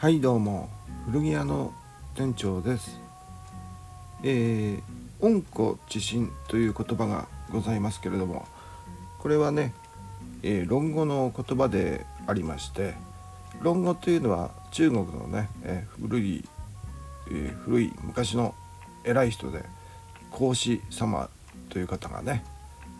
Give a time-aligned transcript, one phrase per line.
[0.00, 0.68] はいどうも。
[1.06, 1.74] 古着屋の
[2.14, 3.00] 店長です。
[4.22, 4.82] えー、
[5.18, 8.46] 温故知新という言葉がございますけれども
[9.18, 9.74] これはね、
[10.44, 12.94] えー、論語の言葉でありまして
[13.60, 16.44] 論語というのは中国のね、えー、古い、
[17.32, 18.54] えー、古い昔の
[19.02, 19.64] 偉い人で
[20.30, 21.28] 孔子様
[21.70, 22.44] という方がね、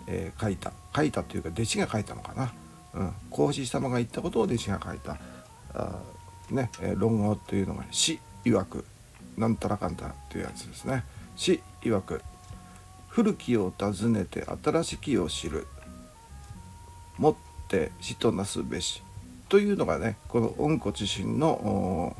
[0.09, 0.73] え、書いた。
[0.96, 2.53] 書いたというか弟子が書いたのかな、
[2.95, 5.17] うん、孔子様が言ったことを弟子が書いた。
[5.75, 6.18] あ
[6.50, 8.84] ね、え、論語というのが死曰く
[9.36, 11.04] なんたらかんたらっていうやつですね。
[11.36, 12.22] 死曰く
[13.08, 15.66] 古きを訪ねて新しきを知る。
[17.18, 17.34] もっ
[17.68, 19.02] て死となすべし
[19.48, 22.16] というのがねこの温故知新の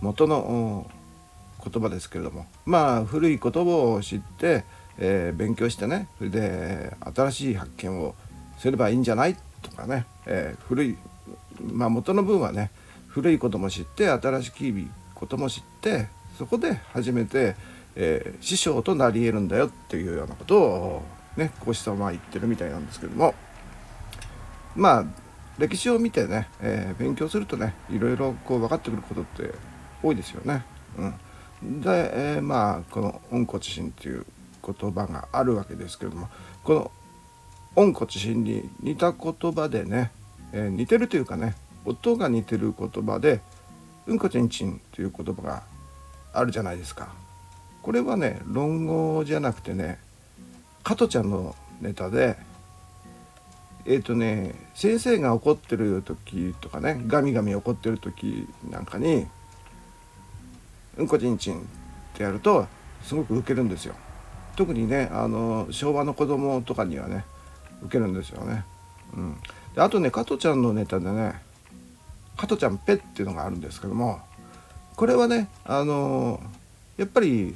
[0.00, 0.90] 元の
[1.64, 2.46] 言葉ですけれども。
[2.64, 3.60] まあ古い言葉
[3.94, 4.64] を知って、
[4.98, 8.14] えー、勉強してねそれで新しい発見を
[8.58, 9.36] すればいいんじゃない？
[9.62, 10.96] とかね、えー、古い
[11.72, 12.70] まあ元の文はね
[13.16, 17.56] 古いことも知って新しいことも知ってそこで初めて、
[17.94, 21.02] えー、師匠となり得るんだよっていうようなことを
[21.34, 23.34] ね孔子様は言ってるみたいなんですけども
[24.74, 25.04] まあ
[25.56, 29.54] 歴史を見てね、えー、勉強するとねいろいろこう分かってくることって
[30.02, 30.62] 多いですよね。
[31.62, 34.26] うん、で、えー、まあこの「温故知新」っていう
[34.62, 36.28] 言葉があるわけですけども
[36.62, 36.90] この
[37.76, 40.10] 「温故知新」に似た言葉でね、
[40.52, 43.40] えー、似てるというかね音が似てる言葉で
[44.06, 45.62] 「うんこちんちん」という言葉が
[46.32, 47.08] あるじゃないですか。
[47.82, 49.98] これはね論語じゃなくてね
[50.82, 52.36] 加トちゃんのネタで
[53.84, 59.26] えっ、ー、とね先生が怒ってる時とかねガミガミ怒ってる時なんかに
[60.98, 61.62] 「うんこちんちん」っ
[62.14, 62.66] てやると
[63.02, 63.94] すごくウケるんですよ。
[64.56, 67.24] 特にねあの昭和の子供とかにはね
[67.82, 68.64] ウケるんですよね。
[69.14, 69.36] うん、
[69.74, 71.45] であとね加トちゃんのネタでね
[72.36, 74.20] 加トちゃんペっていうのがあるんですけども
[74.96, 76.40] これはねあの
[76.96, 77.54] やっぱり、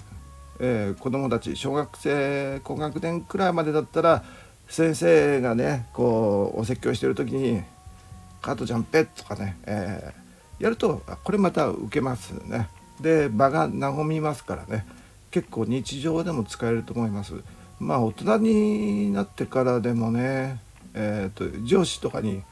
[0.59, 4.25] えー、子供たち小学生高学年くらいまでだったら
[4.69, 7.63] 先生がねこうお説教してる時に
[8.41, 12.69] 「加トちゃんペッ」とかね、えー、やるとこれまた受けますね。
[13.01, 14.85] で場が和みますからね
[15.31, 17.35] 結構日常でも使えると思います。
[17.79, 20.61] まあ大人になってからでもね、
[20.93, 22.43] えーと上司とかに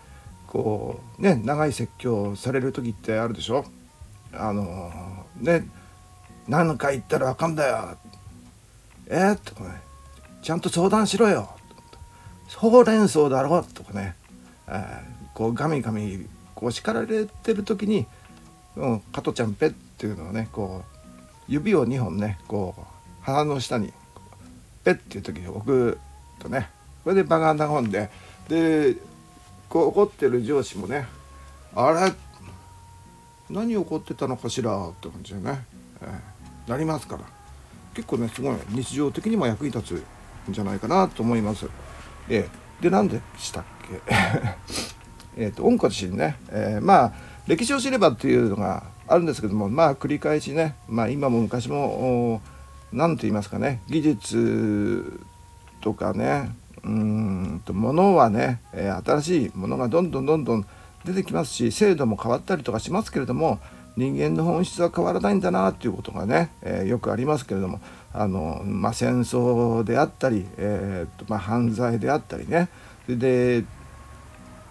[0.48, 3.64] こうね長い説教される時ってあるでしょ？
[4.32, 4.90] あの
[5.36, 5.68] ね
[6.48, 7.96] 何回言ったらあかんだよ。
[9.06, 9.80] えー、とかね。
[10.42, 11.50] ちゃんと相談しろよ。
[12.56, 14.14] ほうれん草だろとかね、
[14.66, 15.02] えー、
[15.34, 18.06] こうガミガミこう叱られてる時に
[18.76, 20.98] 「うん、加トちゃんペッ」っていうのをねこう
[21.46, 22.82] 指を2本ねこう
[23.22, 23.92] 鼻の下に
[24.84, 25.98] ペッっていう時に置く
[26.38, 26.70] とね。
[27.04, 28.10] これで場が和んで
[28.48, 28.96] で
[29.68, 31.06] こう怒ってる上司もね
[31.74, 32.12] あれ
[33.50, 35.64] 何怒ってたのかしらって感じでね、
[36.02, 37.22] えー、なりますから。
[37.94, 40.04] 結構ねすごい日常的にも役に立つ
[40.48, 41.66] んじゃないかなと思います。
[42.28, 44.00] えー、で何でしたっけ？
[45.36, 47.12] えっと温故知新ね、えー、まあ
[47.48, 52.40] 歴史を知ればっていうのがあるんですけどもまあ繰り返しね、まあ、今も昔も
[52.92, 55.20] 何と言いますかね技術
[55.80, 60.66] とかねうんと物はね、え、新しいものがどんどんどんどん
[61.04, 63.60] 出てきますし制度も変わったりとかしますけれども
[63.96, 67.80] 人間の本質は変わらないんだなっていうことがね、え、よくありますけれども
[68.12, 72.68] あの、まあ、戦争であったり、えーとまあ、犯罪であったりね。
[73.08, 73.64] で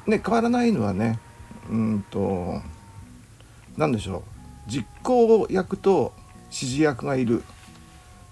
[0.06, 1.20] ね変わらないのはね
[1.70, 2.62] うんと
[3.76, 4.22] 何でしょう。
[4.72, 6.14] 実行役と
[6.46, 7.44] 指示役がいる。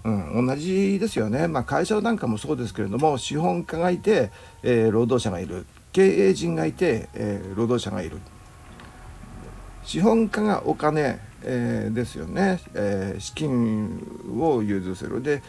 [0.06, 4.30] うん、同じですよね、まあ、会社なんかもそうですけれども資本家がいて、
[4.62, 5.66] えー、労働者がいる。
[5.92, 8.20] 経営陣がいて、えー、労働者がいる。
[9.82, 14.00] 資本家がお金、えー、ですよね、えー、資金
[14.38, 15.22] を融通する。
[15.22, 15.42] で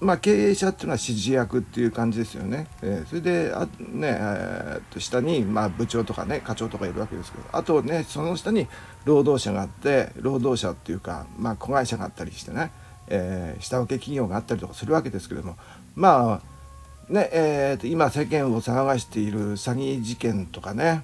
[0.00, 2.66] まあ、経営者っていうのは指示役っていう感じですよね。
[2.82, 8.66] えー、それであ、ねえー、と下に、まあ、部長とかね課長とかいるわけですけどあとねその下に
[9.04, 12.70] 労働者があって労働者っていうか、まあ、子会社があったりしてね。
[13.14, 15.56] えー、下請け企業があったりとかするわけですけれども
[15.94, 21.02] まあねえー、と今世間を騒がしている詐欺事件とかね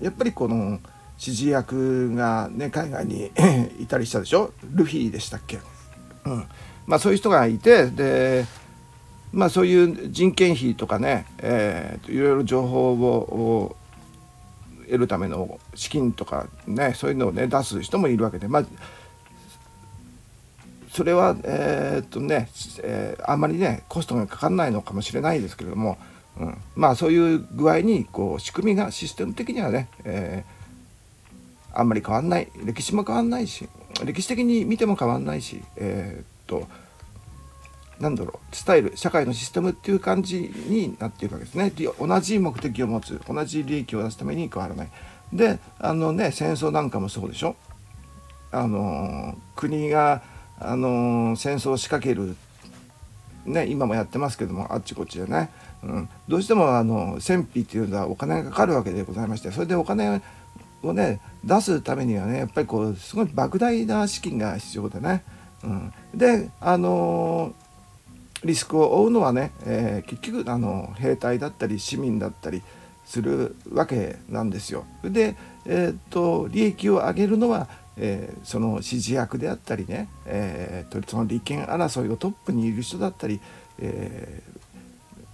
[0.00, 0.78] やっぱりこの
[1.18, 3.32] 指示役がね海外に
[3.80, 4.52] いたりしたでしょ？
[4.72, 5.58] ルフィでしたっけ、
[6.26, 6.44] うん。
[6.86, 8.44] まあ、そういう人がいてで
[9.32, 9.74] まあそうい
[10.06, 13.76] う人件費とかね、えー、いろいろ情報を
[14.86, 18.64] 得るための資金とかねそういうのをね出す人もいるわけでまあ
[20.94, 22.48] それはえー、っとね、
[22.80, 25.98] えー、あんまりねコストがかかんないのかもしれないですけれども、
[26.38, 30.44] うん、まあそういう具合にこう仕組みがシステム的にはね、え
[31.72, 33.68] あんまり変わんない歴史も変わんないし
[34.04, 36.68] 歴史的に見ても変わんないしえー、っと
[37.98, 41.72] なんだろうスタイル社会のシステムっていう感じになっているわけですね。
[41.98, 44.88] 同じ目的を持つ同じ利益を出すために変わらない。
[45.32, 47.56] であのね戦争なんかもそうでしょ。
[48.52, 50.22] あの国が
[50.64, 52.36] あの戦争を仕掛ける
[53.44, 55.50] ね今もやってますけどもあっちこっちでね、
[55.82, 60.20] うん、どうしてもあの戦費っていうのはお金がかかるわけでございましてそれでお金
[60.82, 65.22] をね出すためにはねやっぱりこうすごい莫大な資金が必要でね、
[65.62, 67.54] うん、であの
[68.44, 72.62] リスクを負うのはね、えー、結局あの兵隊だったり市民だったり
[73.04, 74.84] するわけなんですよ。
[75.02, 75.36] で、
[75.66, 83.40] えー、っと利益を上げるのは、えー、その指示役であったりね、えー、その利権争いのトップにいる人だったり、
[83.78, 84.42] え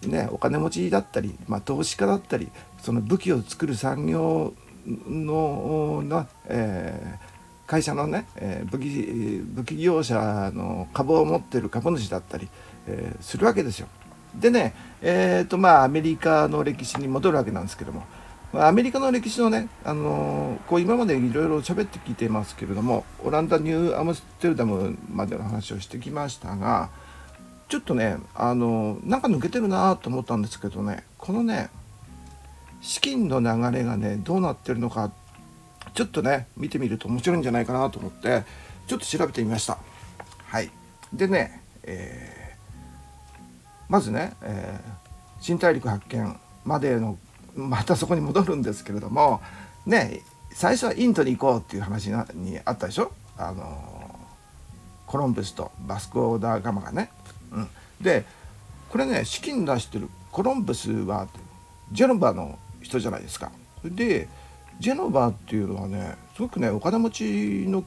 [0.02, 2.48] ー、ね、お金持ちだったり、まあ、投資家だったり
[2.80, 4.54] その武器を作る産業
[4.86, 12.48] のの、えー、会社のね、えー、武器武器業者の株を持ってる株主だったり、
[12.86, 13.88] えー、するわけですよ。
[14.34, 18.04] でねえーとまあアメリカの歴史に戻るわけなんですけども
[18.52, 26.90] アメリカの歴史のね、あのー、こう今までいろいろ喋ってきてますけれどもオランダニューアムステルダムまでの話をしてきましたが
[27.68, 31.70] ちょっとねあのー、なんか抜けてるなと思ったんですけどねこのね
[32.80, 35.12] 資金の流れがねどうなってるのか
[35.94, 38.42] ちょっとね見てみると面白いんじゃないかなと思って
[38.86, 39.78] ちょっと調べてみました。
[40.46, 40.70] はい
[41.12, 42.40] でね、えー
[43.90, 44.80] まずね、え、
[45.40, 47.18] 新大陸発見までの
[47.56, 49.40] またそこに戻るんですけれども
[49.86, 53.12] ね最初はインドに行こうっていう話にあったでしょ？
[53.38, 54.18] あの
[55.06, 57.10] コロンブスとバスコーダーガマがね。
[57.52, 57.68] うん、
[58.00, 58.24] で
[58.88, 61.28] これね資金出してるコロンブスは
[61.92, 63.50] ジェノバの人じゃないですか。
[63.84, 64.28] で
[64.78, 67.84] ジェノバっていうのはねすごくねお金持ちの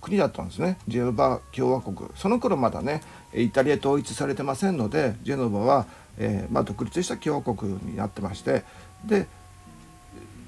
[0.00, 3.02] 国だったんですねジェノバ共和国その頃まだね
[3.34, 5.86] イタリア統一されてませんのでジェノバは、
[6.18, 8.64] えー、まあ、独立した共和国になってまして
[9.04, 9.26] で、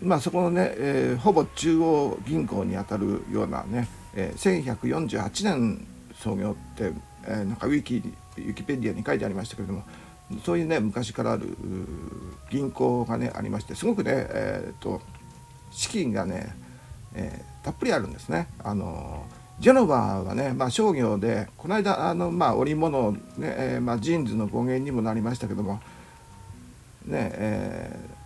[0.03, 6.93] まあ、そこのね、えー、ほぼ中央銀行にあたるようなね、えー、1148年創業って、
[7.27, 7.97] えー、なんかウィキ
[8.37, 9.85] ウィキペディアに書いてありましたけれども
[10.45, 11.57] そういうね昔からある
[12.51, 15.01] 銀行がねありましてすごくね、えーと、
[15.71, 16.55] 資金がね、
[17.15, 18.49] えー、たっぷりあるんですね。
[18.63, 19.25] あの
[19.61, 25.75] ジェノバはね、まあ、商業でこの間あの、まあ、織物、ねえーまあ、ジーンズの語源にもなりましたけども、
[27.07, 28.24] ねえー、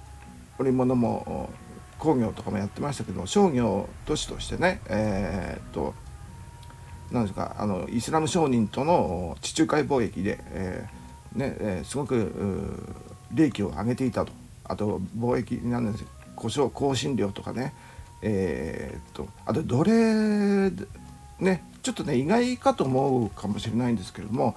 [0.58, 1.50] 織物も
[1.98, 5.94] 工業とかもやってましたけど商業都市としてね、えー、っと
[7.10, 12.32] なんですかあのイスラム商人との地中海貿易で、えーねえー、すごく
[13.32, 14.32] 利益を上げていたと。
[14.68, 16.04] あと貿易なんです
[16.36, 17.74] 故障香辛料とかね
[18.20, 20.70] えー、っとあと奴隷
[21.40, 24.54] ねちょっとね意外かと思うかもしれないんですけれども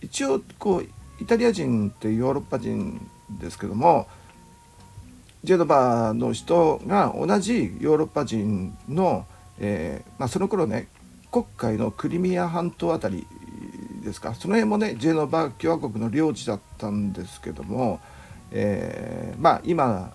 [0.00, 0.86] 一応こう
[1.20, 3.00] イタリア人ってヨーロッパ人
[3.40, 4.06] ですけども
[5.44, 9.26] ジェドバの人が同じヨーロッパ人の、
[9.58, 10.88] えー、まあ、その頃ね
[11.32, 13.26] 黒海のクリミア半島あたり
[14.04, 14.34] ですか。
[14.34, 18.00] その辺もねジェノバ共和国の領地だったんですけども、
[18.50, 20.12] えー、まあ今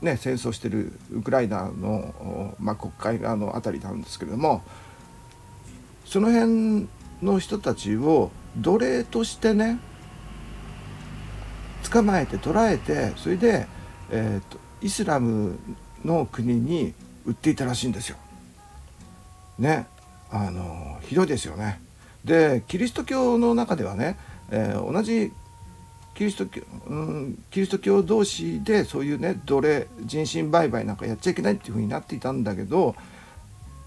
[0.00, 4.62] ね戦争してるウクライナの、まあ、国海側の辺りなんですけれども
[6.04, 6.88] その辺
[7.22, 9.78] の人たちを奴隷としてね
[11.90, 13.66] 捕まえて捕らえてそれで、
[14.10, 15.58] えーと、イスラム
[16.04, 16.94] の国に
[17.24, 18.16] 売っていたらしいんですよ。
[19.58, 19.86] ね
[20.30, 21.80] あのひどいですよね。
[22.24, 24.18] でキリスト教の中ではね、
[24.50, 25.32] えー、同じ
[26.14, 32.94] キリスト教、うん、キリスト教同士でそういうね奴隷人身売買なんかやっちゃいけないっていうふうになっていたんだけど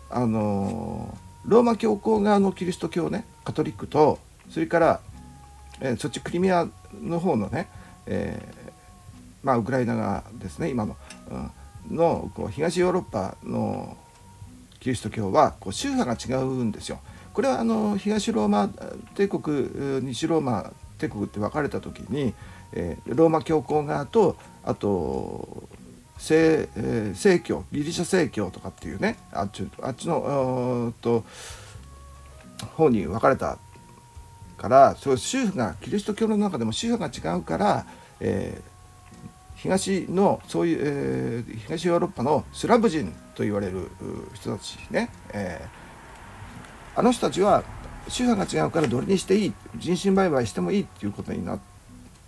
[0.09, 4.19] あのローマ教皇側のキリスト教ねカトリックと
[4.50, 5.00] それから、
[5.79, 6.67] えー、そっちクリミア
[7.01, 7.67] の方のね、
[8.05, 8.66] えー、
[9.48, 10.98] まあウクライナ側ですね今の、
[11.89, 13.96] うん、のこう東ヨーロッパの
[14.82, 17.00] キリスト教はこう宗派が違うんですよ。
[17.34, 18.70] これはあの東ローマ
[19.16, 22.34] 帝国西ローマ帝国って分かれた時に、
[22.74, 24.36] えー、ローマ教皇側と
[24.66, 25.63] あと
[26.18, 31.24] 正,、えー、正教ギリシャ正教とかっていうねあっちあっちのと
[32.75, 33.60] 方に分かれた
[34.58, 37.86] からそう宗派がキリスト教の中でも宗派が違うから、
[38.20, 38.76] えー、
[39.58, 43.90] 東のそういう、えー、東ヨーロッパのスラブ人と言われる
[44.34, 47.64] 人たちね、えー、あの人たちは
[48.08, 51.60] 宗派が違うからどれにしていい人身売買してもいいっていうことになっ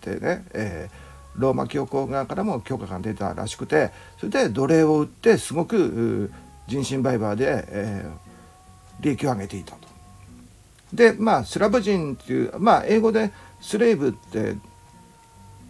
[0.01, 1.09] てね、えー
[1.39, 6.31] ローマ教皇側からも許可が出たらしくてそれで奴隷を売ってすごく
[6.67, 9.87] 人身売買で、えー、利益を上げていたと。
[10.93, 13.31] でまあスラブ人っていうまあ英語で
[13.61, 14.55] スレーブって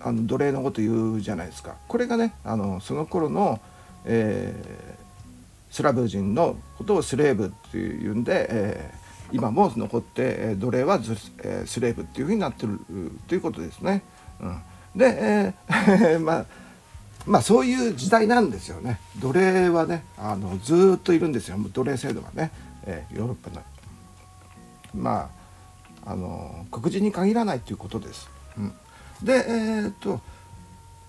[0.02, 1.76] あの奴隷のこと言うじゃないですか。
[1.88, 3.60] これがねあのその頃の、
[4.06, 11.00] えー、スラブ人のことをスレーブっていうんで、えー、今も残って、え奴隷は
[11.44, 12.80] えー、スレーブっていうふうになってる
[13.28, 14.04] ということですね。
[14.42, 14.62] うん、
[14.96, 16.46] で、えー、 まあ
[17.26, 19.00] まあそういう時代なんですよね。
[19.20, 21.58] 奴隷はねあのずっといるんですよ。
[21.58, 22.52] 奴隷制度がね、
[22.86, 23.64] えー、ヨーロッパの。
[24.96, 25.40] まあ
[26.12, 28.30] あの黒人に限らないということです。
[28.58, 28.74] うん、
[29.24, 30.22] でえー、っと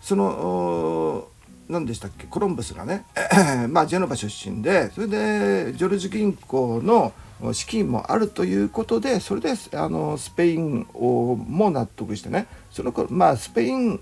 [0.01, 1.29] その
[1.69, 3.05] 何でしたっけコロンブスがね、
[3.71, 7.13] まあ、ジェノバ出身でそれでジョルジュ銀行の
[7.53, 14.01] 資金もあるということでそれであのスペインをも納得してねそのまあスペイン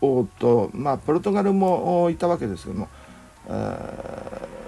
[0.00, 2.88] 王と、まあ、ポルトガルもいたわけですけども、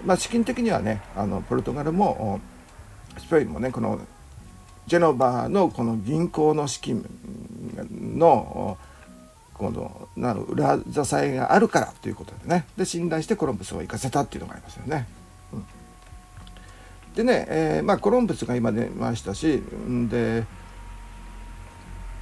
[0.05, 2.41] まあ、資金的にはねあのポルトガルも
[3.19, 4.01] スペインもねこの
[4.91, 7.09] ジェノバのこの銀行の資金
[8.17, 8.77] の
[9.55, 12.65] このなる裏支えがあるからということでね。
[12.77, 15.07] で信頼してコロンブスを行かせたっていうのがありますよね。
[15.53, 15.65] うん、
[17.15, 19.63] でね、えー、まあ、コロンブスが今出ましたし
[20.09, 20.45] で、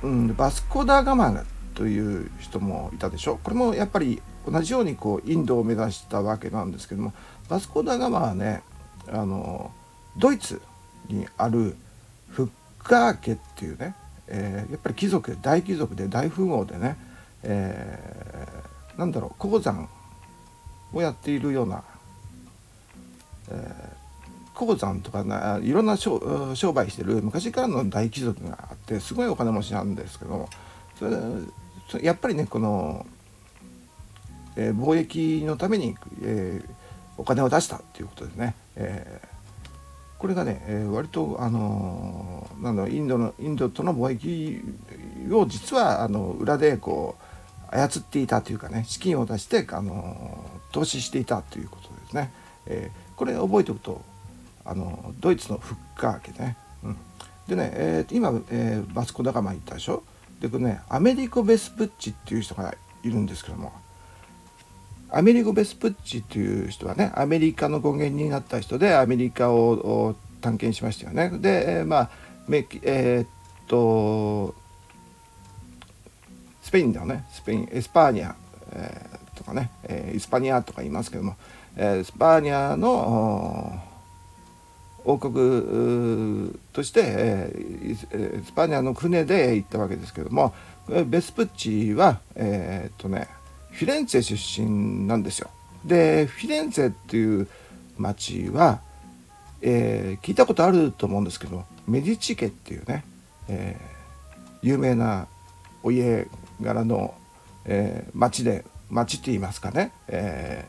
[0.02, 1.44] うん、バスコ・ダ・ガマ
[1.74, 3.40] という人もいたでしょ。
[3.42, 7.14] これもやっぱり同じようにこうインドを目指したわけなんですけども
[7.48, 8.62] バスコ・ダ・ガマはね
[9.10, 9.70] あの
[10.18, 10.60] ドイツ
[11.08, 11.74] にある
[12.28, 12.50] フ
[12.88, 13.94] カー家っていうね、
[14.26, 16.96] えー、やっぱり貴族大貴族で大富豪でね、
[17.42, 19.88] えー、なんだろう鉱山
[20.94, 21.84] をやっているような、
[23.50, 26.18] えー、鉱山とかないろんな商
[26.72, 30.48] 売してる昔からの大貴族があってすごいお金持ちなんですけど
[30.98, 31.04] そ
[31.98, 33.06] れやっぱりねこの、
[34.56, 36.70] えー、貿易のために、えー、
[37.18, 38.54] お金を出したっていうことですね。
[38.76, 39.37] えー
[40.18, 47.16] これがね、えー、割とあのなんだインドのインドとの貿易を実はあの裏でこ
[47.72, 52.32] う操っていたというかね資金を出してあの投資していたということですね。
[52.66, 54.02] えー、これ覚えておくと
[54.64, 56.56] あのドイツのフッカー家ね。
[56.82, 56.96] うん、
[57.46, 60.02] でね、えー、今、えー、バスコ・ダガマ言ったでしょ？
[60.40, 63.72] でこれねアメリコ・ベスプッチっていう人がいるんですけども
[65.10, 71.30] アメリゴ・ベスプッチという人はねアメリカの語源になった人でアメリカを探検しましたよね。
[71.38, 72.10] で、えー、まあ
[72.50, 73.28] えー、っ
[73.66, 74.54] と
[76.62, 77.24] スペインではね。
[77.30, 78.34] スペインエスパーニャ、
[78.72, 81.36] えー、とかね、えー、イスパニアとか言いますけども、
[81.76, 83.82] えー、スパーニャの
[85.04, 90.54] 王国として、えー、スパーニャの船で行ったわけですけども。
[91.06, 93.28] ベスプッチはえー、っとね
[93.78, 95.50] フィレンツェ出身なんですよ。
[95.84, 97.46] でフィレンツェっていう
[97.96, 98.80] 町は、
[99.62, 103.04] えー、聞いたことあると思うんですけどメディチ家っていうね、
[103.46, 105.28] えー、有名な
[105.84, 106.26] お家
[106.60, 107.14] 柄の、
[107.66, 110.66] えー、町で町って言いますかね、え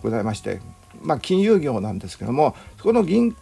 [0.00, 0.60] ー、ございまして
[1.00, 3.34] まあ金融業なんですけどもそこの銀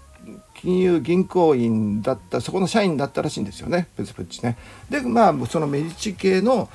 [0.55, 4.57] 金融銀行員だったそこの社員だったらしいんですよねプツプチね。
[4.89, 6.69] でまあそのメディチ系の、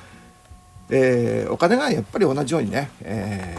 [0.90, 3.56] えー、お金がやっぱり同じようにね、え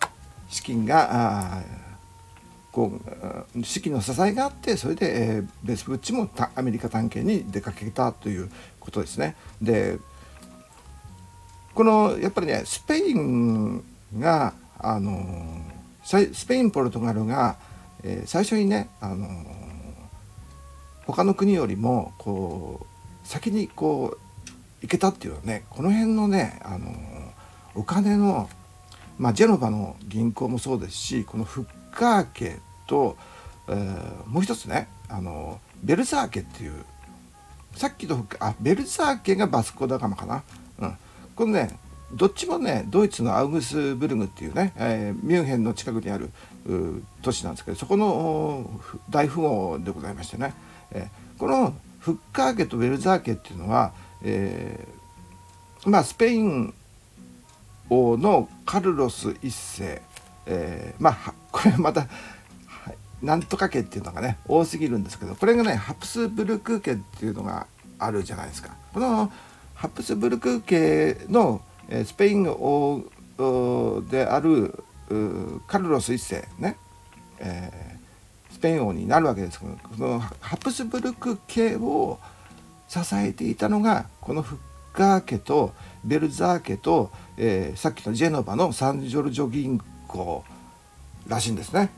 [0.00, 0.06] ー、
[0.48, 1.62] 資金があ
[2.70, 2.92] こ
[3.54, 9.36] う資金の支えがあってそれで、えー、ベスブッチもアメリカ探検に出かけたということですね。
[9.60, 9.98] で
[11.74, 13.82] このやっぱりねスペイン
[14.18, 15.60] があの
[16.04, 17.56] スペインポルトガルが、
[18.02, 19.28] えー、最初にねあの
[21.06, 22.86] 他の国よりもこ
[23.24, 24.21] う先にこう
[24.82, 26.92] 行けたっていうのはねこの辺のねあの
[27.74, 28.50] お金の、
[29.18, 33.16] まあ、ジェノバの銀行もそうですしこのフッカー家と、
[33.68, 36.84] えー、もう一つねあのベルザー家っていう
[37.74, 40.42] さっきとあベルザー家がバスコダガマかな、
[40.80, 40.96] うん、
[41.34, 41.78] このね
[42.12, 46.30] どっちもねドイツのアウグスブルグっていうね、えー、ミュンヘンの近くにある
[47.22, 48.68] 都市なんですけどそこの
[49.08, 50.54] 大富豪でございましてね、
[50.90, 56.74] えー、このフッカー家とベルザー家っていうのはえー、まあスペイン
[57.90, 60.02] 王のカルロス1世、
[60.46, 62.06] えー、まあ これまた
[63.22, 67.66] なんとか家っていうのがね多すぎるんですけどこれがねハプスブルク家っていうのが
[67.98, 68.76] あるじゃないですか。
[68.92, 69.30] この
[69.74, 71.60] ハプスブルク家の
[72.04, 74.82] スペイン王である
[75.66, 76.76] カルロス1世ね、
[77.38, 82.18] えー、スペイン王になるわけですけどこのハプスブルク家を
[82.92, 85.72] 支えていたのがこのフッカー家と
[86.04, 90.44] ベルザー家と、えー、さっきのジェノバのサンジョルジョ銀行
[91.26, 91.90] らしいんですね。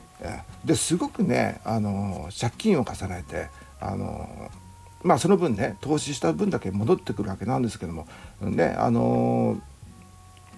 [0.64, 3.48] ですごくねあの借金を重ねて
[3.80, 4.50] あの
[5.02, 8.06] まあその分ね投資した分だけ戻ってくるわけなんですけども
[8.40, 9.60] ねあの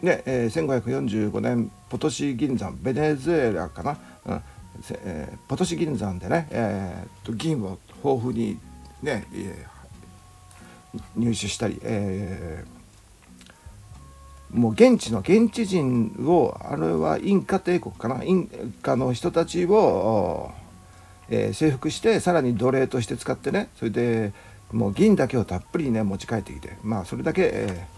[0.02, 4.42] ね、えー、1545年ポトシ銀山ベネズエラかな、うん
[4.90, 8.60] えー、ポトシ銀山でね、えー、銀を豊富に
[9.02, 9.75] ね、えー、
[11.16, 18.24] 入手したり、えー、もう現地の現地人をあれはインカ帝国かな？
[18.24, 18.48] イン
[18.82, 20.50] カの人たちを、
[21.28, 24.32] えー、征服してさらに奴隷として使ってねそれで
[24.72, 27.96] もう銀だけをたっぷりね持ち帰ってきてまあそれだけ、えー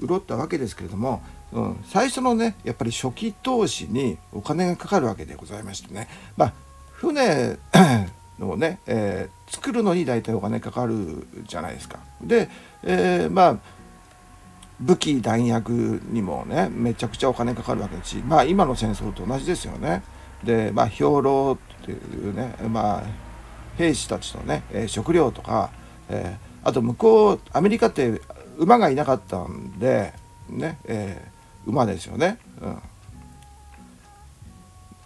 [0.00, 6.08] 潤ったわけですけれども、うん、最初のねやっぱり初期投資にお金がかかるわけでございましてね。
[6.36, 6.52] まあ
[6.92, 7.56] 船
[8.40, 12.00] をね、えー、作るのに大体お金かかるじゃないですか。
[12.20, 12.48] で、
[12.82, 13.58] えー、まあ
[14.80, 20.02] 武器弾薬にもねめちゃくちゃお金かかるわけだしまあ今の戦争と同じですよね。
[20.42, 21.94] でまあ兵糧ってい
[22.30, 23.02] うねまあ
[23.78, 25.70] 兵士たちのね、え食料とか、
[26.08, 28.20] えー、あと向こうアメリカって
[28.56, 30.12] 馬がいなかったんで
[30.48, 32.38] ね、えー、馬ですよね。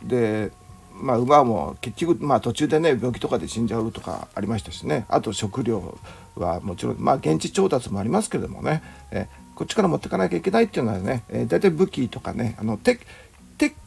[0.02, 0.50] うん、で
[1.00, 5.06] まあ馬も結局、まあ、途中でね病気とかで死んじゃうとかありましたしね。
[5.08, 5.98] あと食料
[6.36, 13.00] はもちろんまあ現地調達もありますけれどもね、え、こっちから持ってかなきゃいけないっていうのはね、えー、大体武器とかねあの鉄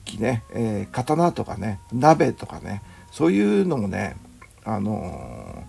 [0.05, 4.15] 器ね、えー、刀とかね鍋とかねそういうのもね
[4.63, 5.63] あの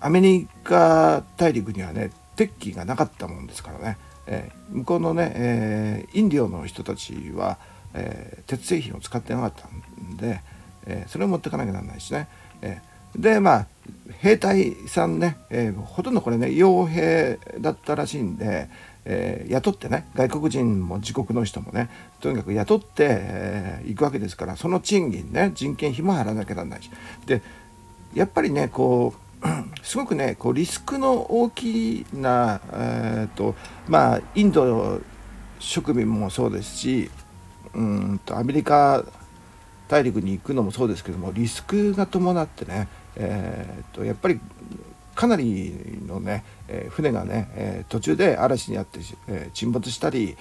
[0.00, 7.58] ー、アメリカ大陸にはね鉄器がなかったもんですからね、えー、向こうのね、えー、インディオの人たちは、
[7.94, 10.40] えー、鉄製品を使ってなかったんで、
[10.86, 12.28] えそれを持ってかなきゃならないしね、
[12.60, 12.80] え
[13.16, 13.66] でまあ
[14.18, 18.68] 兵隊さんね、えほとんどこれね傭兵だったらしいんで、
[19.04, 21.88] え雇ってね外国人も自国の人もね
[22.20, 26.90] とにかく雇って、え行くわけですからその賃金ね人件費も払わなきゃならないし。
[27.26, 27.42] で
[28.14, 29.46] やっぱりねこう
[29.82, 33.54] すごくねこうリスクの大きな、えーと
[33.88, 35.00] まあ、インド
[35.58, 37.10] 植民もそうですし
[37.74, 39.04] うんとアメリカ
[39.88, 44.40] 大陸に行くのもそうですけどもリスクが伴ってね、えー、とやっぱり
[45.14, 45.72] かなり
[46.06, 50.36] のね、えー、船がね、えー、途中で嵐にあって、えー、沈没したり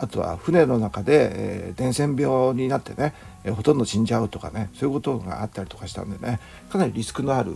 [0.00, 1.30] あとは船の中で、
[1.70, 6.38] え、伝染病になってね、え、ほとんど死んじゃうとかねそういうことがあったりとかしたんでね
[6.70, 7.52] かなりリスクのある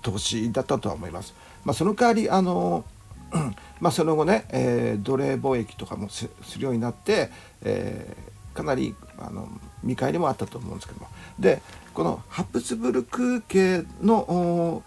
[0.00, 1.34] 投資だったとは思います。
[1.64, 2.84] まあ、その代わりあの
[3.80, 7.30] まあ、その後ね、えー、奴隷貿易とかもするようになって、
[7.62, 9.48] えー、かなりあの
[9.82, 11.08] 見返りもあったと思うんですけども。
[11.38, 11.60] で
[11.92, 14.82] このハプスブルク系の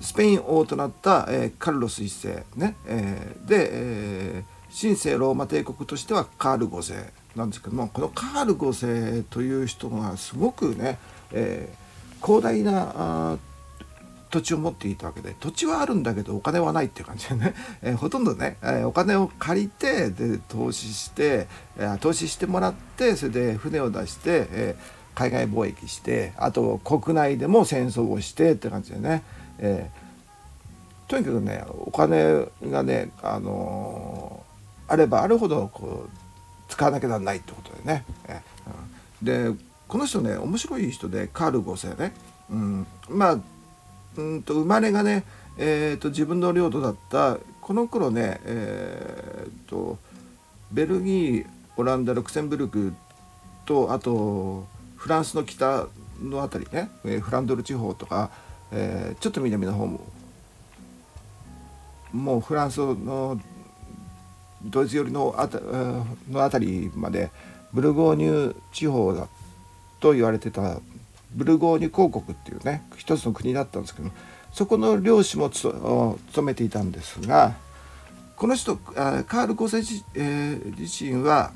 [0.00, 10.98] スペイン王となった、えー、カルロス1世ね、えー、で、えー神聖ローマ帝国としてはカール5世なんですけどもこのカール5世という人がすごくね、
[11.32, 13.38] えー、広大な
[14.30, 29.22] 土地を持っていたわけで土地はあるんだけどお金はないっていう感じでね、 えー、ほとんどね、えー、お金を借りてで投資して、えー、投資してもらってそれで船を出して、えー、海外貿易してあと国内でも戦争をしてって感じでね、
[29.58, 34.42] えー、とにかくねお金がねあの
[34.88, 36.10] あればあるほどこう
[36.68, 38.04] 使わなきゃならないってことでね。
[38.26, 38.42] え
[39.22, 39.50] で
[39.88, 42.12] この人ね面白い人でカール5世ね、
[42.50, 43.38] うん、まあ
[44.16, 45.24] うんと生まれがね、
[45.56, 49.98] えーと、自分の領土だったこの頃ね、えーと、
[50.72, 52.92] ベルギーオランダルクセンブルク
[53.66, 54.66] とあと
[54.96, 55.86] フランスの北
[56.20, 58.30] の辺りね、えフランドル地方とか、
[58.72, 60.00] えー、ちょっと南の方も
[62.12, 63.40] もうフランスの
[64.64, 67.30] ドイツ寄りのあたの辺りまで
[67.72, 69.28] ブルゴーニュ地方だ
[70.00, 70.80] と言われてた
[71.38, 74.10] ブルゴーニュ公国っていうね一つの国だったんですけど
[74.52, 77.54] そこの領主も務めていたんですが
[78.36, 81.52] この人カール5世、えー、自身は、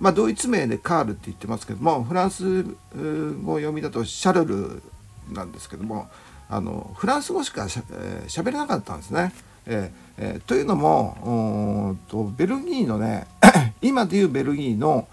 [0.00, 4.82] まあ、ドイツ名でカールって言ってますけどもフランス語読みだとシャルル
[5.30, 6.08] なんですけども
[6.48, 9.32] あのフランス語しかしゃべ、えー、れなかったんですね。
[9.66, 13.26] えーえー、というのもとベルギーのね
[13.82, 15.06] 今でいうベルギーの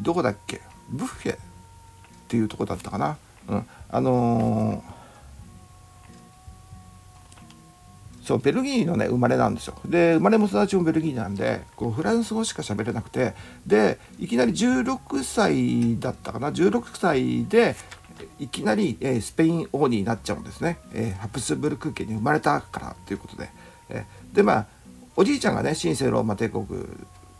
[0.00, 0.60] どこだっけ？
[0.88, 1.38] ブッフェっ
[2.28, 3.16] ていうとこだったかな、
[3.48, 9.76] うん、あのー、そうベルギーのね生まれなんですよ。
[9.84, 13.34] で生まれも育ちもベルギーなんでこうフランス語しか喋れなくて
[13.66, 16.50] でいきなり16歳だったかな。
[16.50, 17.76] 16歳で
[18.38, 23.50] いきなり、えー、スペイン王になっちゃうんですね、えー、ハプスブルク家に生まれたからということで、
[23.90, 24.66] え、でまあ
[25.16, 26.66] おじいちゃんがね神聖ローマ帝国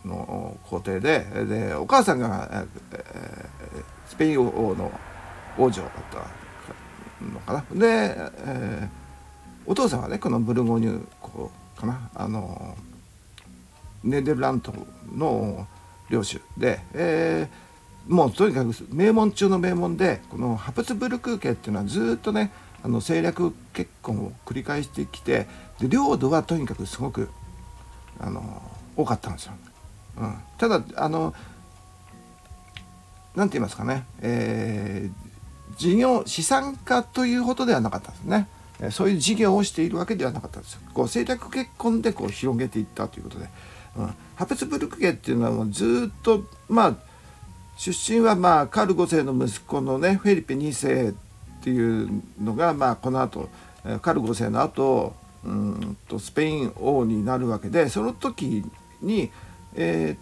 [0.05, 3.45] の皇帝ででお母さんが、えー、
[4.07, 4.91] スペイン王の
[5.57, 8.89] 王女だったのかなで、えー、
[9.65, 12.75] お父さんはねこのブルゴーニュ公かなあの
[14.03, 14.73] ネデルラント
[15.13, 15.67] の
[16.09, 22.51] 領主で、えー、もうとにかく名門中の名門でこのハプスブルク家っていうのはずっとね
[22.83, 25.47] あの政略結婚を繰り返してきて
[25.79, 27.29] で領土はとにかくすごく
[28.19, 28.61] あの
[28.95, 29.53] 多かったんですよ。
[30.19, 31.33] うん、ただあの
[33.35, 38.47] 何て言いますかね、えー、事業資産家というほどではなかったんですね。
[38.91, 40.81] そういう事業をしているわけではなかったんですよ。
[40.93, 43.49] こう政略結婚でこう広げていったということで、
[43.97, 46.95] うん、ハペツブルク家っていうのはもうずっとまあ
[47.77, 51.13] 出身はまあカール5世の息子のねフェリペ2世っ
[51.63, 53.49] ていうのがまあこの後
[54.01, 58.63] カール5世の後うんとスペイン王になるわけでその時
[59.01, 59.31] に、
[59.77, 60.17] え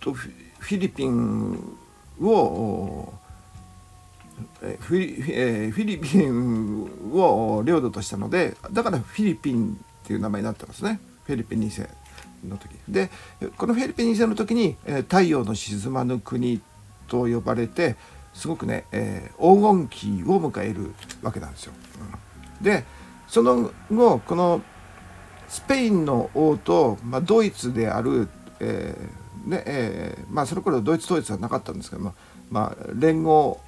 [0.00, 1.76] ー、とフィリピン
[2.20, 3.12] を
[4.80, 11.00] フィえー、フィリピンを領土としたのでだからフィリピンっていう名前になったんですね。
[11.24, 11.88] フィリピン2世
[12.46, 12.70] の時。
[12.88, 13.10] で
[13.56, 16.60] このフィリピン2世の時に、え、太陽の沈まぬ国
[17.08, 17.96] と呼ばれて
[18.34, 21.72] すごくね、えー、黄金期を迎えるわけなんですよ。
[22.58, 22.84] うん、で
[23.26, 24.62] その後この
[25.48, 28.28] スペインの王と、まあ、ドイツである、
[28.60, 32.14] えーねえーまあ、その頃ドイツ統一はなかったんですけども、
[32.50, 33.60] まあ、連合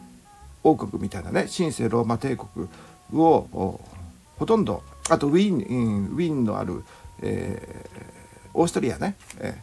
[0.64, 2.68] 王国みたいなね神聖ローマ帝国
[3.14, 3.80] を
[4.36, 6.84] ほとんどあとウィーンウィーンのある、
[7.22, 9.62] えー、オーストリアね、え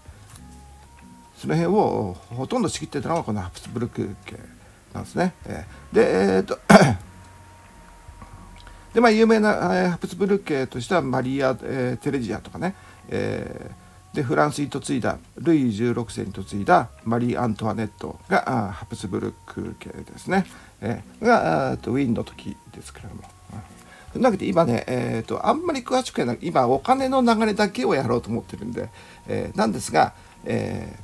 [1.37, 4.37] ー、その辺をほとんど仕切ってたのがこのハプスブルク家
[4.93, 5.33] なんですね。
[5.45, 6.57] えー、でえっ、と
[8.93, 9.53] でまあ有名な、
[9.91, 12.75] ハプスブルク家としてはマリア、えー、テレジアとかね、
[13.09, 13.84] えー、
[14.15, 20.45] でフランスに嫁いだルイ16世に嫁いだマリー・アントワネットがハプスブルク家ですね。
[20.81, 23.23] えー、がウィーンの時ですけれども。
[24.13, 28.87] そんなわけで今ね、えーと、あんまり詳しくはない今お金の流れだけをやろうと思ってるんで、
[29.27, 30.13] えー、なんですが、
[30.45, 30.97] え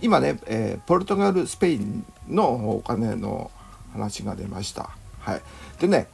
[0.00, 3.52] ー、今ね、えー、ポルトガルスペインのお金の
[3.92, 4.90] 話が出ました。
[5.20, 5.42] はい、
[5.80, 6.08] でね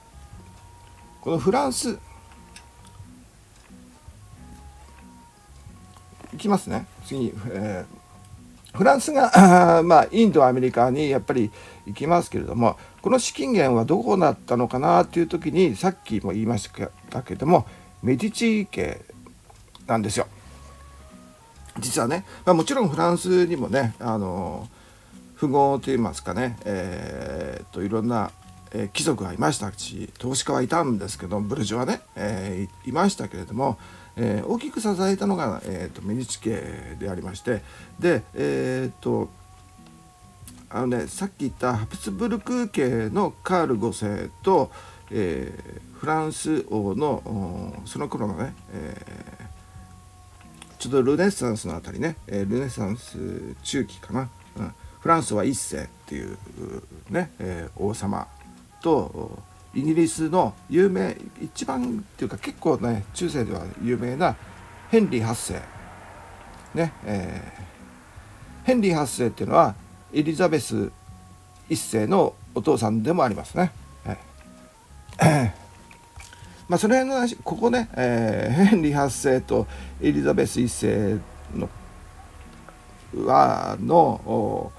[1.22, 1.98] このフランス
[6.34, 11.50] いきますね次、えー、フランスが まあインドアメリカにやっぱり
[11.86, 16.70] 行きますけれどもこの資金源はどこだったのかなっていう時にさっきも言いまし
[17.10, 17.66] たけれども
[18.02, 19.00] メディチ家
[19.86, 20.26] なんですよ。
[21.80, 24.68] 実はね、まあ、もちろんフランスにもねあの
[25.40, 28.32] 富豪といいますかね、えー、といろんな、
[28.92, 33.78] 貴族がいましたし投資家はいたんですけどブルジョはね、えー、いましたけれども、
[34.20, 37.62] えー、大きく支えたのが、えーと、メディチ家でありまして
[38.00, 39.30] でえっ、と
[40.70, 44.70] あのねさっき言ったハプスブルク家のカール5世と、
[45.10, 56.36] えー、フランス王のその頃のね、えー、ちょっとルネッサンスのあたりね、え、ルネサンス中期かな、うん、フランスは1世っていう
[57.08, 58.26] ね、えー、王様
[58.82, 59.38] と
[59.78, 64.34] イギリスの有名一番っていうか結構ね中世では有名な
[64.90, 65.62] ヘンリー8世
[66.74, 69.76] ねえー、ヘンリー8世っていうのは
[70.12, 70.90] エリザベス
[71.68, 73.70] 一世のお父さんでもありますね。
[74.04, 74.18] はい
[76.68, 79.66] まあその辺の話ここね、えー、ヘンリー8世と
[80.02, 81.18] エリザベス一世
[81.54, 81.70] の
[83.24, 84.72] はのお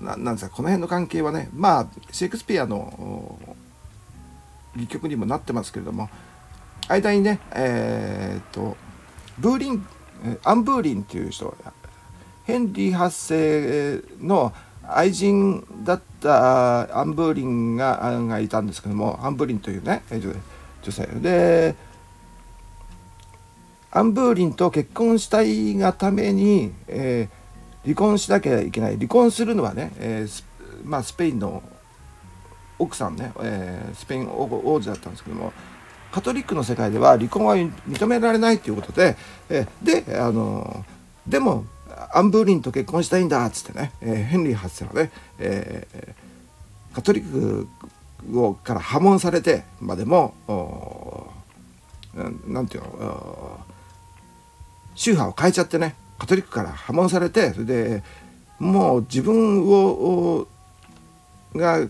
[0.00, 3.56] ななんですかこの辺の関係はねまあシェイクスピアの
[4.74, 6.08] 戯曲にもなってますけれども
[6.88, 8.76] 間にねえっ、と
[9.38, 9.86] ブーリン
[10.44, 11.54] アンブーリンっていう人
[12.44, 14.52] ヘンリー8世の
[14.86, 20.02] 愛人だったアンブーリンががいたんですけどもアンブーリンというね
[20.82, 21.06] 女性。
[21.06, 21.74] で
[23.94, 28.96] アンブーリンと結婚したいがために、えー、離婚しなきゃいけない。
[28.96, 30.44] 離婚するのはね、えー
[30.84, 31.62] まあ、スペインの
[32.78, 35.52] 奥さんね、えー、スペイン王子だったんですけども
[36.10, 39.16] カトリックの世界では離婚は認められないということで、
[39.48, 40.84] えー、であの
[41.26, 41.64] でも
[42.12, 47.68] アンブーリンと結婚したいんだっつってね、えー、ヘンリー8世はね、えー、カトリック
[48.38, 50.34] をから破門されてまでも
[52.46, 53.60] 何ていうの
[54.94, 58.02] 宗派を変えちゃってねカトリックから破門されてそれで
[58.58, 60.46] もう自分を
[61.54, 61.86] が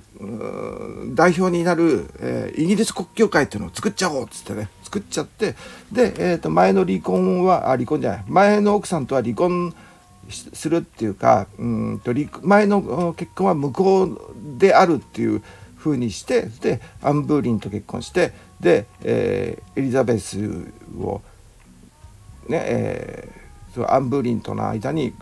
[1.15, 4.69] 代表になる、えー、イギリス国教会っていうのを作っちゃおうっつってね。
[4.85, 5.55] 作っちゃって
[5.91, 8.25] で、えー、と前の離婚はあ離婚じゃない。
[8.29, 9.75] 前の奥さんとは離婚
[10.31, 14.09] するっていうかうんと前の結婚は無効
[14.59, 15.43] であるっていう
[15.77, 20.39] ふうにしてでアンブーリンと結婚してで、えー、エリザベス
[20.99, 21.23] を
[22.49, 25.15] ねえー、そのアンブーリンとの間に、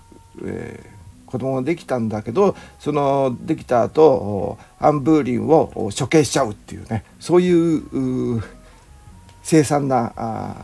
[0.43, 1.00] えー、
[1.31, 7.05] 子供ができたんだけどそのできた後アンブーリンを処刑しちゃうっていうね。
[7.19, 8.43] そういう
[9.43, 10.57] 凄惨なあ、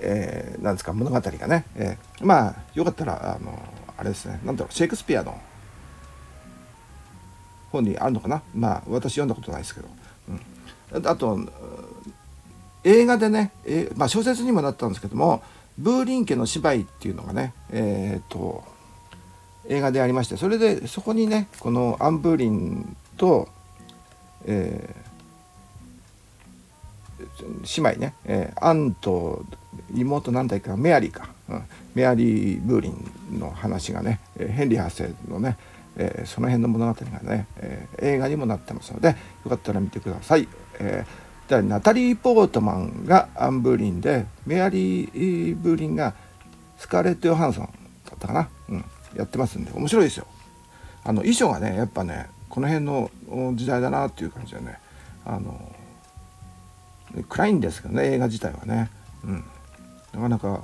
[0.00, 3.58] えー、なんですか物語がね、えー、まあよかったらあの
[3.96, 4.40] あれですね。
[4.44, 5.38] 何だろうシェイクスピアの
[7.72, 8.42] 本にあるのかな？
[8.54, 9.88] まあ私読んだことないですけど、
[10.92, 11.38] うん、あと
[12.84, 15.42] 映画でね、えー、まあ、小説にもなったんですけども
[15.78, 18.64] ブーリン家の芝居っていうのがねえっ、と
[19.68, 23.48] 映画でありましてそれでそこにねこのアン・ブーリンと、
[24.46, 29.44] えー、姉妹ね、えー、アンと
[29.94, 31.62] 妹何代かメアリーか、うん、
[31.94, 35.56] メアリー・ブーリンの話がねヘンリー8世のね
[35.96, 39.14] えー、その辺の物語がね、えー、映画にもなってますのでよ
[39.48, 40.46] かったら見てください。
[40.78, 46.14] えー、ナタリー・ポートマンがアン・ブーリンでメアリー・ブーリンが
[46.78, 47.70] スカーレット・ヨハンソンだ
[48.16, 50.26] ったかな、うん、やってますんで面白いですよ。
[51.04, 53.10] あの衣装がねやっぱねこの辺の
[53.54, 54.78] 時代だなっていう感じでね
[55.24, 55.72] あの
[57.28, 58.90] 暗いんですけどね映画自体はね、
[59.24, 59.44] うん、
[60.12, 60.60] なかなか、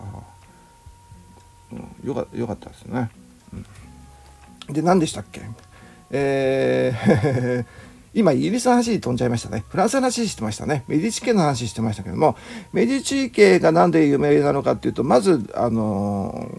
[1.70, 3.08] うん、よかよかったですね。
[3.52, 4.74] うん。
[4.74, 5.42] で何でしたっけ？
[6.10, 9.64] えー今イギリスの話飛んじゃいましたね。
[9.68, 10.84] フランスの話してましたね。
[10.86, 12.36] メディチ家の話してましたけども
[12.72, 16.50] メディチ家が何で有名なのかっていうとまずあの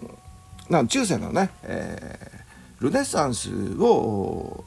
[0.69, 4.63] な中世のね、えー、ルネサンスを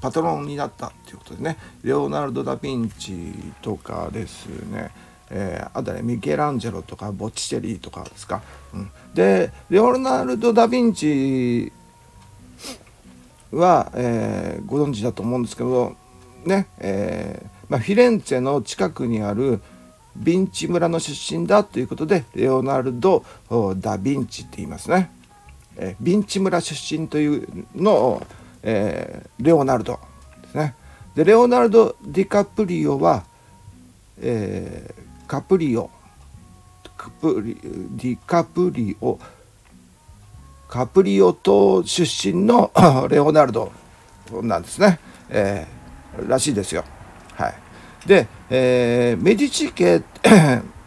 [0.00, 1.58] パトロンになったっていうことでね。
[1.82, 4.90] レオナルド・ダ・ヴィンチとかですね。
[5.34, 8.42] えー、あとねミケランジェロとかボッチチェリーとかですか、
[8.74, 11.72] うん、でレオナルド・ダ・ヴィンチ
[13.52, 15.94] は、えー、ご存知だと思うんですけど
[16.44, 19.60] ね、えーまあ、フィレンツェの近くにある
[20.18, 25.10] ヴィンチ村の出身だということでレオナルド・ダ・ヴィンチって言いますね。
[25.76, 28.26] え、ヴィンチ村出身というのを、
[28.62, 29.98] えー、レオナルド
[30.42, 30.74] ですね。
[31.14, 33.24] でレオナルド・ディカプリオは、
[34.20, 35.90] えー、カプリオ
[36.94, 39.18] ディカプリオ
[40.72, 42.72] カプリオ島出身の
[43.10, 43.70] レオナルド
[44.40, 46.82] なんですね、えー、らしいですよ。
[47.34, 50.02] はい、で、えー、メディチ家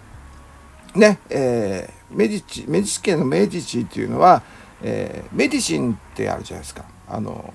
[0.96, 4.42] ね、えー、メディチメディチ家のメディチっていうのは、
[4.82, 6.84] えー、メディシンってあるじゃないですか。
[7.08, 7.54] あの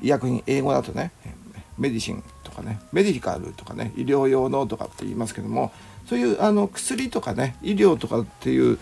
[0.00, 1.10] 医薬品英語だとね
[1.78, 5.72] メディシンとかねメディカルとかね医療用のとかって言いますけども
[6.06, 8.78] そういうあの薬とかね医療とかっていう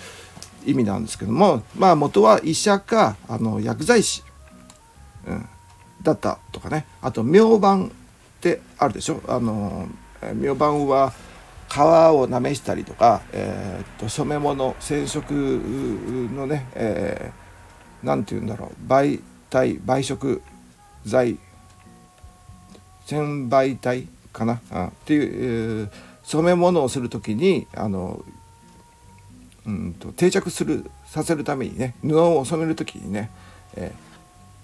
[0.65, 4.23] 意味なんですけどもまあ元は医者かあの薬剤師、
[5.27, 5.49] うん、
[6.03, 6.87] だったとかね。
[7.03, 7.89] あと明板っ
[8.41, 9.23] てあるでしょ。
[9.29, 9.87] あの
[10.35, 11.13] 明板は
[11.69, 18.87] 皮をなめしたりとか、えー、と染め物染色のね、えー、て言うんだろう。
[18.89, 19.21] 媒
[19.51, 20.43] 体媒色
[21.05, 21.39] 剤
[23.07, 24.61] 染媒体かな。
[24.71, 25.91] あっていう、えー、
[26.23, 28.25] 染め物をする時にあの
[29.67, 33.31] うんと定着するさせるためにね布を染める時にね、
[33.77, 33.93] え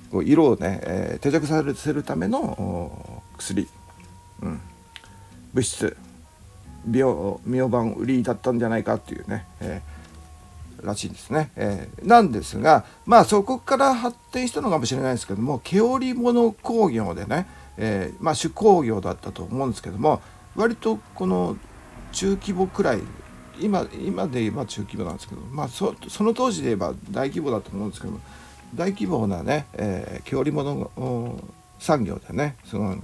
[0.08, 3.68] ー、こう色をね、えー、定着させるための薬、
[4.42, 4.60] うん、
[5.52, 5.96] 物質
[6.86, 20.22] 美容明板売りだったんじゃないかっていうね、えー、らしいんですね、えー、なんですがまあそこから発展したのかもしれないですけども毛織物工業でね、えー、まあ手工業だったと思うんですけども
[20.54, 21.56] 割とこの
[22.12, 23.00] 中規模くらい
[23.60, 28.18] 今今で言えば中規模なんですけど、まあ、そその当時で言えば大規模だと思うんですけど
[28.74, 30.90] 大規模なね、えー、毛織物
[31.78, 32.96] 産業でねその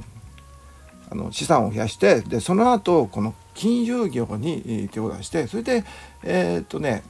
[1.10, 5.84] あの資産を増やしてでその後この金融業に手を出してそれで
[6.22, 7.02] えー、っとね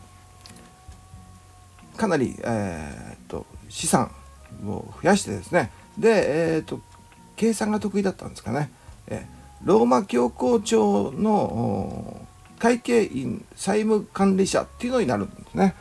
[1.97, 4.11] かなり、えー、っと資産
[4.67, 6.81] を増やしてですねで、えー、っと
[7.37, 8.71] 計算が得意だったんですかね。
[9.09, 9.27] え
[9.65, 12.22] ローマ教皇庁の
[12.63, 15.75] 会計員債務管理者っていうのになるんですね。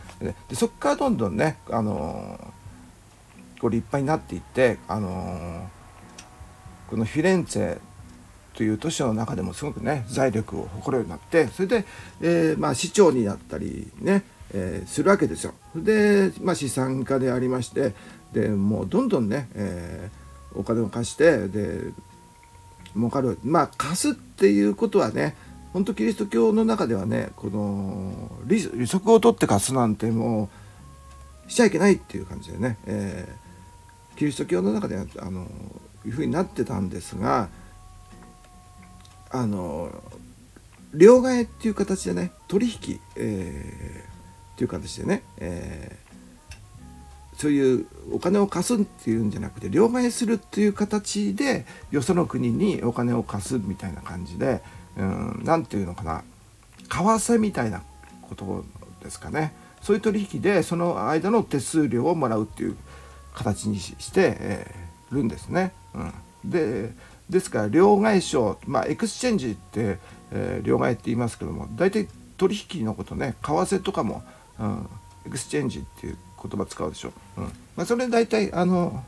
[0.49, 7.77] でそこからどんどんね、あのー、こう立派になっていって、あのー、このフィレンツェ
[8.55, 11.85] という都市の中でもすごくね財力を誇るようになってそれで、
[12.19, 15.53] えー、まあ、市長になったりね、え、するわけですよ。
[15.75, 17.93] で、まあ、資産家でありまして
[18.33, 20.09] でもうどんどんね、え、
[20.55, 21.91] お金を貸してで
[22.95, 25.35] 儲かるまあ貸すっていうことはね
[25.73, 30.49] 本当キリスト教の中ではねこの利息を取って貸すなんても
[31.47, 35.47] うしちゃいけないっていう感じでね、えー、キリスト教の中ではあの
[36.05, 37.49] いうふうになってたんですが
[39.29, 39.91] あの
[40.93, 54.61] 両替っていう形でね取引、えー、っていう形でね、えー、そういうお金を貸すっていうんじゃなくて両替するっていう形でよその国にお金を貸すみたいな感じで
[54.97, 56.23] 何て言うのかな
[56.89, 56.97] 為
[57.35, 57.81] 替みたいな
[58.21, 58.65] こと
[59.03, 62.77] ですかねそういう取引でその間の手数料をもらうっていう
[63.33, 65.73] 形にして、えー、るんですね。
[65.93, 66.91] うん、で
[67.29, 69.97] ですから両替商まあ exchange って、
[70.31, 74.23] えー、両替って言いますけども大体取引のことね為替とかも、
[74.59, 74.89] うん、
[75.25, 77.13] exchange っていう言葉使うでしょ。
[77.37, 77.43] うん
[77.75, 79.03] まあ、それ大体あの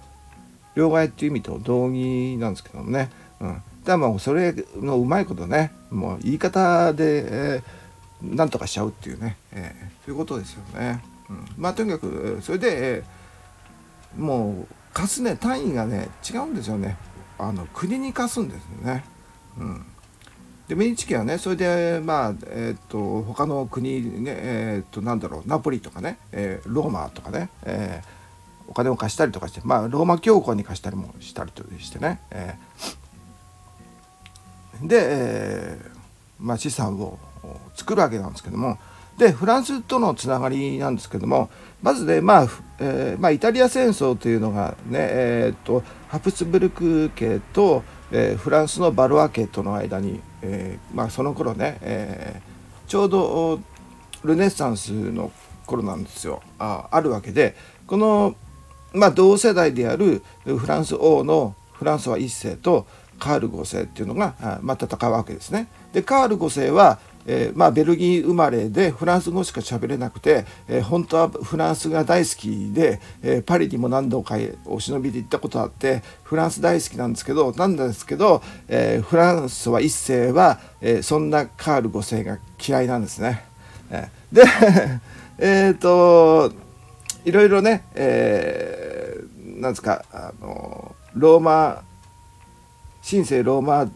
[0.76, 3.12] 両替っていう意味と同義なんですけどもね。
[3.40, 11.04] うんだもうそれのうまいことねもう言い方で、えー、なんとかしちゃうっていうね、えー、そういうことですよね。
[11.30, 16.98] うん、まあとにかくそれで、えー、もう貸すね単位がね違うんですよね
[17.38, 19.04] あの国に貸すんですよね。
[19.58, 19.86] うん、
[20.68, 33.03] でメディチ家はねそれでまあえっ、と他の国ねえっ、となんだろうナポリとかね、えー、ローマとかね、えー、お金を貸したりとかしてまあローマ教皇に貸したりもしたりとしてね、えー、
[34.88, 35.90] で、えー、
[36.40, 37.20] まあ、資産を
[37.76, 38.78] 作るわけなんですけども。
[39.18, 41.50] でフランスとのつながりなんですけども。
[41.84, 42.48] まずね、まあ
[42.80, 52.42] えー、まあ、イタリア戦争というのがね、えーと、ハプスブルク家と、えー、フランスのバルア家との間に、えまあ、その頃ね、え
[52.88, 53.60] ちょうど
[54.24, 55.32] ルネッサンスの
[55.66, 56.42] 頃なんですよ。
[56.60, 57.56] ああるわけで。
[57.88, 58.36] この、
[58.94, 62.88] まあ、同世代であるフランス王のフランソワ1世と
[63.20, 65.68] カール5世っていうのが、まあ、戦うわけですね。
[65.94, 83.46] でカール5世は、えー、まあ、ベルギー生まれでフランス語しか喋れなくて、えー、本当はフランスが大好きで、えー、パリにも何度かお忍びで行ったことあってフランス大好きなんですけどなんですけど、えフランスは一世は、えそんなカール5世が嫌いなんですね。
[83.90, 84.44] えで
[85.38, 86.52] えっと
[87.26, 91.84] いろいろね、えー、なんですかあのローマ
[93.10, 93.92] 神聖ローマ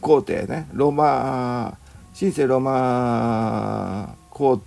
[0.00, 0.68] 皇帝ね。
[0.72, 1.78] ローマ
[2.18, 4.60] 神聖ローマ皇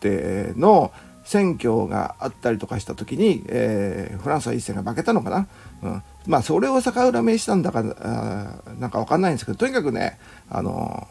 [0.00, 0.92] 帝の
[1.24, 5.48] 選挙があったりとかした時に、えー、フランスは一世が負けたのかな、
[5.82, 11.08] うん、まあそれを逆恨みしたんだかなんか分かんないんですけどとにかくねあの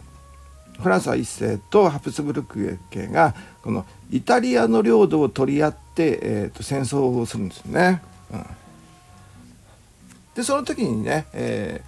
[0.80, 8.02] フランスは一世とハプスブルク家がこのイタリアの領土を取り合って、えー、と戦争をするんですね。
[8.32, 8.46] うん。
[10.36, 11.82] でその時にね、え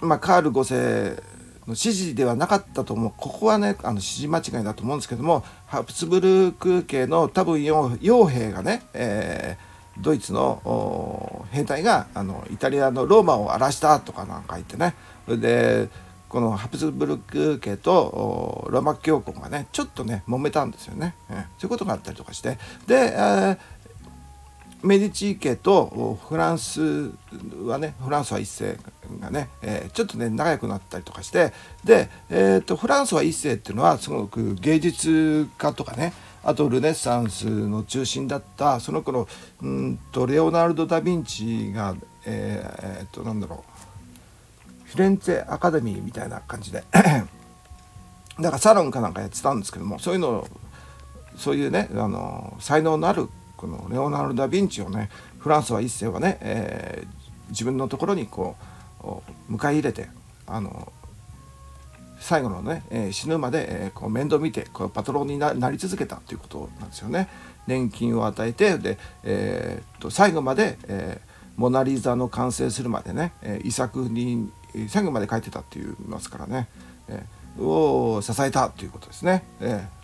[0.00, 1.22] ー、まあ、カール5世
[1.60, 3.12] の指示ではなかったと思う。
[3.16, 14.94] ここはねあの指示間違いだと思うんですけどもハプスブルク系の多分傭兵がね、えー、ドイツの兵隊があのイタリアのローマを荒らしたとかなんか言ってね。
[15.24, 15.88] それで
[16.28, 22.56] このハプスブルク家とローマ教皇がねちょっとね揉めたんですよね、えー、そういうことがあったりとかして。
[22.86, 23.58] で、えー、
[24.82, 27.10] メディチ家とフランス
[27.66, 28.78] はねフランスは一世
[29.20, 31.52] がね、えー、ちょっとね仲良くなったりとかして
[31.84, 36.12] で、えーと、フランスは一世っていうのはすごく芸術家とかね
[36.42, 39.28] あとルネサンスの中心だったその頃
[39.60, 50.46] うんとレオナルド・ダ・ヴィンチがえー、っとなんだろうフィレンツェ・アカデミーみたいな感じでだからサロンかなんかやってたんですけどもそういうの
[51.36, 53.28] そういうねあの才能のある
[53.60, 58.56] このレオナルド・ダ・ヴィンチをねフランスは一世はね、えー、自分のところにこ
[59.02, 60.08] う迎え入れて
[60.46, 60.90] あの
[62.20, 67.28] 最後のね、えー、死ぬまで、えー、こう面倒見てこうパトロンになり続けたということなんですよね。
[67.66, 71.20] 年金を与えてで、えー、と最後まで、え
[71.56, 74.50] モナ・リザの完成するまでね、え遺作に
[74.88, 76.68] 最後まで書いてたって言いますからね、
[77.08, 77.22] え
[77.58, 79.44] を支えたということですね。
[79.60, 79.99] えー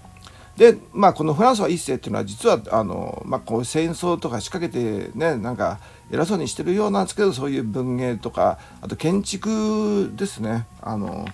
[0.57, 5.81] でまあこのフランスは一世っていうのは実はあの、まあ、こう戦争とか仕掛けてねなんか
[6.11, 10.67] 偉そうにしてるようなんですけどそういう文芸とかあと建築ですね。
[10.81, 11.27] あの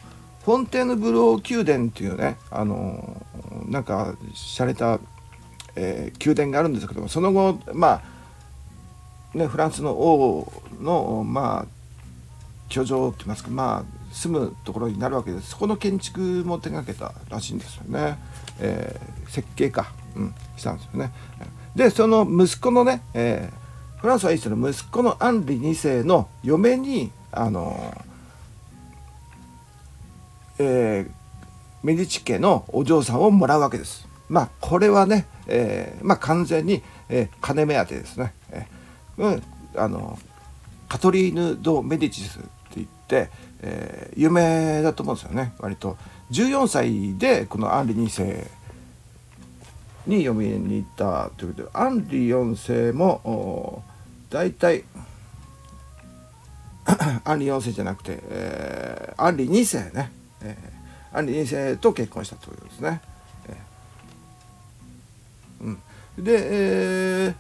[0.45, 3.25] フォンテーヌブロー宮殿っていうねあの
[3.69, 4.99] なんか洒落た、
[5.77, 8.03] えー、宮殿があるんですけどもその後ま
[9.35, 11.67] あねフランスの王のまあ
[12.69, 15.51] 居城って言いますかまあ住むところになるわけです。
[15.51, 18.19] そこの建築も手がけたらしいんですよね、
[18.61, 21.13] えー、設計か、うん、したんですよね
[21.75, 27.97] でその息子のね、えー、フランスは一世の息子のアンリ2世の嫁にあの
[30.59, 31.11] えー、
[31.83, 34.07] メディチ家のお嬢さんをもらうわけです。
[34.29, 38.33] まあこれはね、えー、まあ完全に、えー、金目当てですね。
[38.51, 39.43] えー、うん、
[39.77, 40.19] あの
[40.89, 43.31] カトリーヌ・ド・メディチスって言って、
[43.63, 45.97] えー、有名だと思うんですよね割と。
[46.33, 48.51] 14歳でこのアンリ2世
[50.07, 52.57] に読みに行ったということでアンリ4
[52.89, 53.85] 世も
[54.31, 54.85] 大体
[57.25, 60.11] アンリ4世じゃなくて、えー、アンリ2世ね、
[60.41, 63.01] えー、アンリ2世と結婚したということですね。
[63.49, 65.71] えー、う
[66.21, 67.35] ん、で、え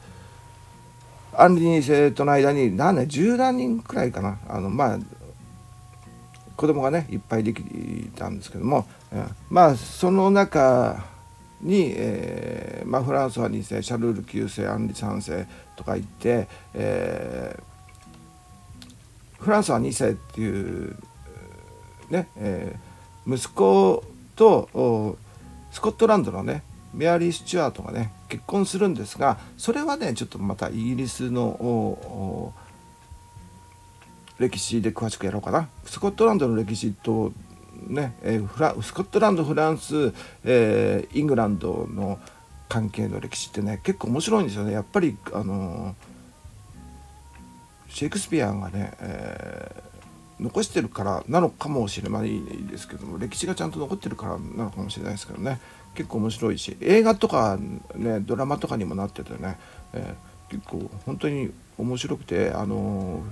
[1.32, 4.38] ー、アンリ2世との間に何年十何人くらいかな。
[4.48, 4.98] あのまあ
[6.56, 7.62] 子供がねいっぱいでき
[8.16, 11.04] たんですけども、うん、まあその中
[11.60, 15.46] に、えーまあ、フランスは2世シャルール9世アンリ3世
[15.76, 20.96] とか言って、えー、フランスは2世っていう
[22.10, 24.04] ね、えー、息子
[24.36, 25.16] と
[25.70, 32.52] スコットランドのねメアリー・スチュアートがね結婚するんですがそれはねちょっとまたイギリスの
[34.38, 35.68] 歴史で詳しくやろうかな。
[35.84, 37.32] スコットランドの歴史と
[37.86, 40.12] ね、えー、フラスコットランドフランス、
[40.44, 42.18] えー、イングランドの
[42.68, 44.72] 関係の歴史ってね結構面白いんですよね。
[44.72, 45.94] やっぱりあの
[47.88, 49.82] シェイクスピアがね、え、
[50.40, 55.60] 残してるからなのかもしれないですけども歴史がちゃんと残ってるからなのかもしれないですけどね。
[55.94, 57.58] 結構面白いし映画とか
[57.94, 59.58] ねドラマとかにもなっててね、
[59.92, 63.22] えー、結構本当に面白くてあの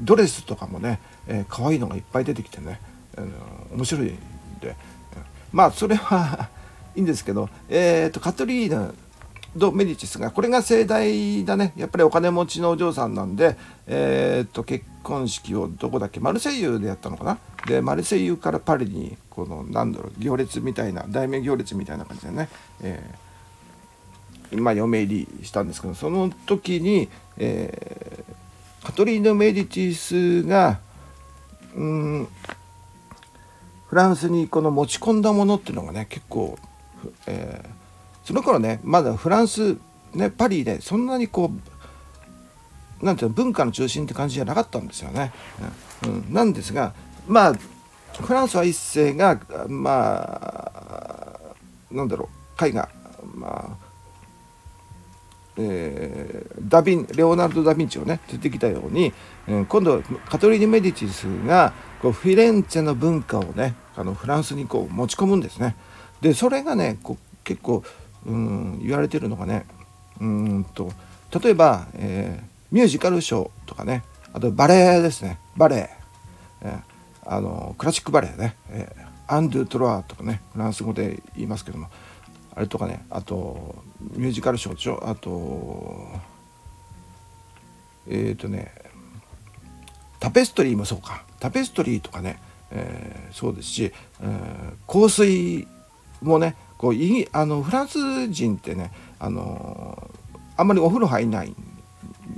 [0.00, 2.80] ドレスとかもね、えー、可愛いのがいっぱい出てきてね
[3.16, 3.28] あの
[3.76, 4.18] 面白いん
[4.60, 4.76] で
[5.52, 6.48] まあそれは
[6.96, 8.92] いいんですけど、えーと、カトリーナ・
[9.56, 11.72] ド・メディチスがこれが盛大だね。
[11.76, 17.38] やっぱりお金持ちのお嬢さんなんで、えーと、結婚式をどこだっけマルセイユでやったのかな？
[17.66, 22.48] でマルセイユからパリにこのなんだろう行列みたいな大名行列みたいな感じでね、
[22.82, 28.34] えー、まあ嫁入りしたんですけどその時に、えー、
[28.84, 30.78] カトリーヌ・メディチスが
[31.74, 32.28] うん
[33.88, 36.58] フランスにこの持ち込んだものっていうのがね結構、
[37.26, 39.78] えー、その頃ねまだフランス
[40.12, 41.50] ねパリでそんなにこ
[43.00, 45.32] うなんていうの文化の中心って感じじゃなかったんですよね。
[46.04, 46.94] うん、なんですが
[47.26, 47.54] まあ
[48.20, 51.40] フランスは一世がまあ
[51.90, 52.28] なんだろ
[52.60, 52.88] う絵画
[53.34, 53.83] まあ
[55.56, 59.12] えー、ダビンレオナルド・ダ・ヴィンチをね出てきたように、
[59.46, 65.76] えー、今度カトリーニ・メディチスがこうフィレンツェの文化をねあのフランスにこう持ち込むんですね。
[66.20, 67.84] でそれがねこう結構
[68.26, 69.66] うん言われてるのがね
[70.20, 70.90] うんと
[71.42, 74.02] 例えば、えー、ミュージカルショーとかね
[74.32, 75.38] あとバレエですね。
[75.56, 75.90] バレエ、
[76.62, 81.88] えー、あのクラシックバレエね、えー、アンドゥ・トロワとかねフランス語で言いますけども。
[82.56, 83.74] あれとかねあと
[84.12, 85.02] ミュージカルショーでしょ？
[85.04, 86.08] あと
[88.08, 88.72] えっ、ー、とね
[90.20, 91.24] タペストリーもそうか。
[91.40, 92.38] タペストリーとかね、
[92.70, 95.68] えー、そうですし、えー、香水
[96.22, 100.10] もねこういあのフランス人ってねあの
[100.56, 101.54] あんまりお風呂入んない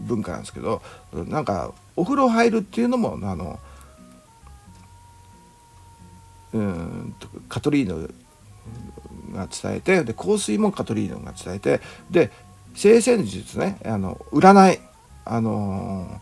[0.00, 3.60] 文化なんですけどなんかお風呂入るっていうのもあの
[6.52, 7.14] うん
[7.48, 8.12] カトリーヌ
[9.36, 11.80] が伝えてで香水もカトリーヌが伝えて
[12.10, 12.30] で
[12.74, 14.80] 聖戦術ねあの占い
[15.24, 16.20] あの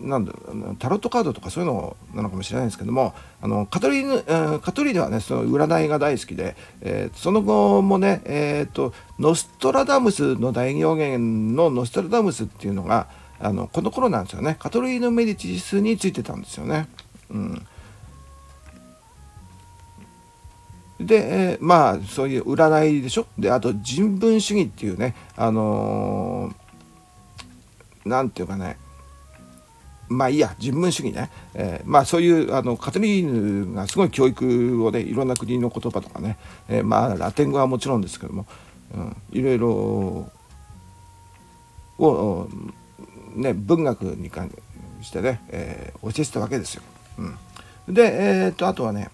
[0.00, 0.32] なんだ
[0.78, 13.08] タロットカードとかそういうのなのかもしれないですけどもあのカトリーヌカトリーヌはねその占いが大好きで、えー、その後もね、えーと、ノストラダムスの大予言のノストラダムスっていうのが
[13.38, 16.88] あのこの頃なんですよねカトリーヌ・メディチスについてたんですよね。
[17.30, 17.66] うん
[21.00, 23.26] で、えー、まあそういう占いでしょ？
[23.38, 26.54] であと人文主義っていうねあの
[28.04, 28.76] 何、ー、て言うかね
[30.08, 36.36] まあいいや人文主義ね、えー、まあそういうあのカトリーヌがすごい教育をねいろんな国の言葉とかね、
[36.68, 38.44] えー、まあラテン語はもちろんですけども、
[38.94, 39.70] うん、いろいろ
[41.98, 42.48] を、
[43.36, 44.52] ね、文学に関
[45.00, 46.82] してね、えー、教えてたわけですよ。
[47.88, 49.08] うん、で、えーとあとはね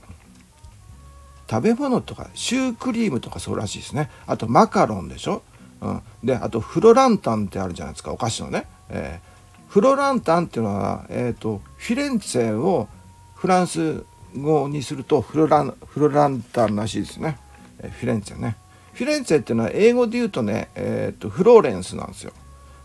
[1.49, 4.11] 食べ物とかシュークリームとかそうらしいですね。
[4.27, 5.43] あとマカロンでしょ、
[5.81, 8.13] うん、であとフロランタンってあるじゃないですか。
[8.13, 12.89] お菓子のね、えー、フロランタンっていうのは、えーと、フィレンツェを
[13.35, 14.05] フランス
[14.37, 17.39] 語にするとフロランフロランタンらしいですね、
[17.81, 18.57] えー、フィレンツェね。
[18.93, 22.33] フィレンツェっていうのは英語で言うとね、えーと、フローレンスなんですよ。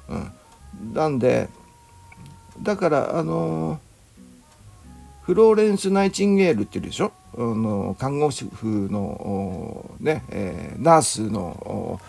[0.10, 1.50] うん、なんで
[2.62, 3.80] だからあの
[5.24, 7.14] フローレンス・ナイチンゲールっていうでしょ？
[7.38, 12.00] の看護師婦のね、えー、ナースの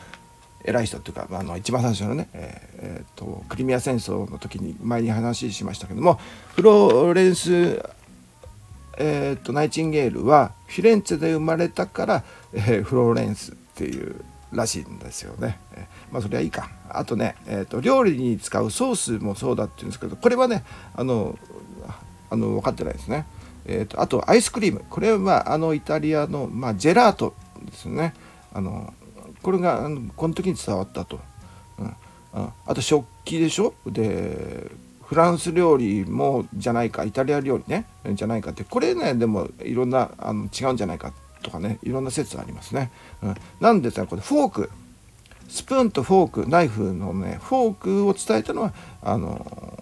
[0.64, 6.20] 偉い人っていうか、あの一番最初のね、えー、とクリミア戦争の時に前に話しましたけども
[6.54, 7.82] フローレンス、
[8.98, 15.58] えー、とナイチンゲールはフィレンツェで生まれたから、えー、フローレンスっていうらしいんですよね。
[15.74, 16.70] え、まあそれはいいか。
[16.88, 20.62] あとね、えーと、料理に使うソースもそうだっていうんですけどこれはね
[20.94, 21.38] あの
[22.30, 23.26] あの分かってないですね。
[23.66, 24.84] えーと、あとアイスクリーム。
[24.90, 27.34] これはあのイタリアの、まあ、ジェラート
[27.64, 28.14] ですね。
[28.52, 28.92] あの
[29.42, 31.20] これがこの時に伝わったと、
[31.78, 31.94] うん、
[32.66, 33.74] あと食器でしょ？
[33.86, 34.70] で
[35.04, 37.86] フランス料理もじゃないかイタリア料理ね。
[38.12, 38.64] じゃないかって。
[38.64, 41.78] これねでもいろんなあの違うんじゃないかとかね。
[41.82, 42.90] いろんな説ありますね、
[43.22, 44.70] うん、なんですがこれフォーク。
[45.48, 46.48] スプーンとフォーク。
[46.48, 49.78] ナイフのねフォークを伝えたのはあの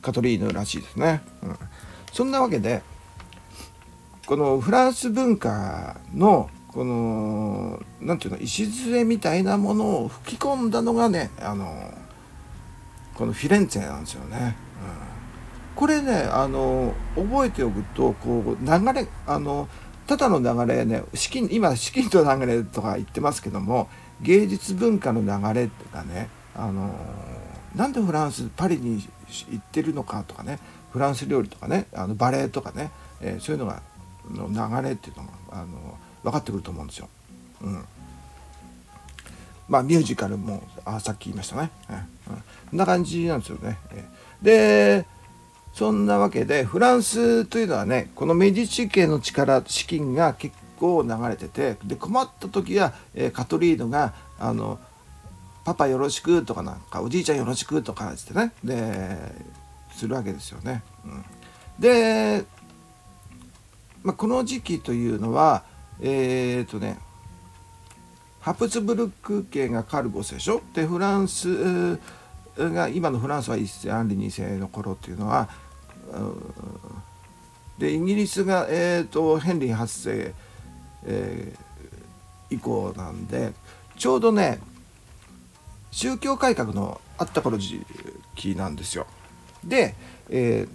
[0.00, 1.56] カトリーヌらしいですね、うん、
[2.14, 2.80] そんなわけで
[4.26, 11.92] このフランス文化のこの何ていうの礎みたいなものを吹き込んだのがねあの
[13.16, 14.56] このフィレンツェなんですよね。
[14.80, 19.68] うん、これねあの覚えておくとこう流れあの
[20.06, 23.88] ただの流れね資金今資金と流れとか言ってますけども
[24.22, 25.28] 芸術文化の流
[25.60, 26.94] れがねあの
[27.74, 29.02] なんでフランスパリに
[29.50, 30.60] 行ってるのかとかね
[30.94, 33.82] フランス料理とかねあのバレエとかね、えー、そういうのが
[34.30, 37.08] の流れっていうのがあの分かってくると思うんですよ。
[37.62, 37.84] うん、
[39.68, 42.42] まあミュージカルもあさっき言いましたね、うん、こ
[42.76, 43.76] んな感じなんですよね。
[44.40, 45.04] で
[45.72, 54.78] そんなわけでフランスというのはねこのメディチ家の力資金が結構流れててで困った時は、えー、カトリーヌがあの
[55.64, 58.52] パパよろしくとかなんかおじいちゃんよろしくとかってね。
[58.62, 59.54] で
[59.94, 60.82] するわけですよね。
[61.04, 61.24] うん、
[61.78, 62.44] で、
[64.02, 65.64] まあ、この時期というのは
[66.00, 66.98] えっ、とね
[68.40, 70.60] ハプツブルク家がカルボスでしょ？
[70.74, 71.98] でフランス
[72.58, 75.48] が今のフランスは一世アンリ2世の頃っていうのは
[77.78, 80.34] でイギリスが、えーと、ヘンリー8世、
[81.06, 83.52] えー、以降なんで
[83.96, 84.60] ちょうどね
[85.90, 87.84] 宗教改革のあった頃時
[88.34, 89.06] 期なんですよ。
[89.68, 89.94] で、
[90.30, 90.68] えー、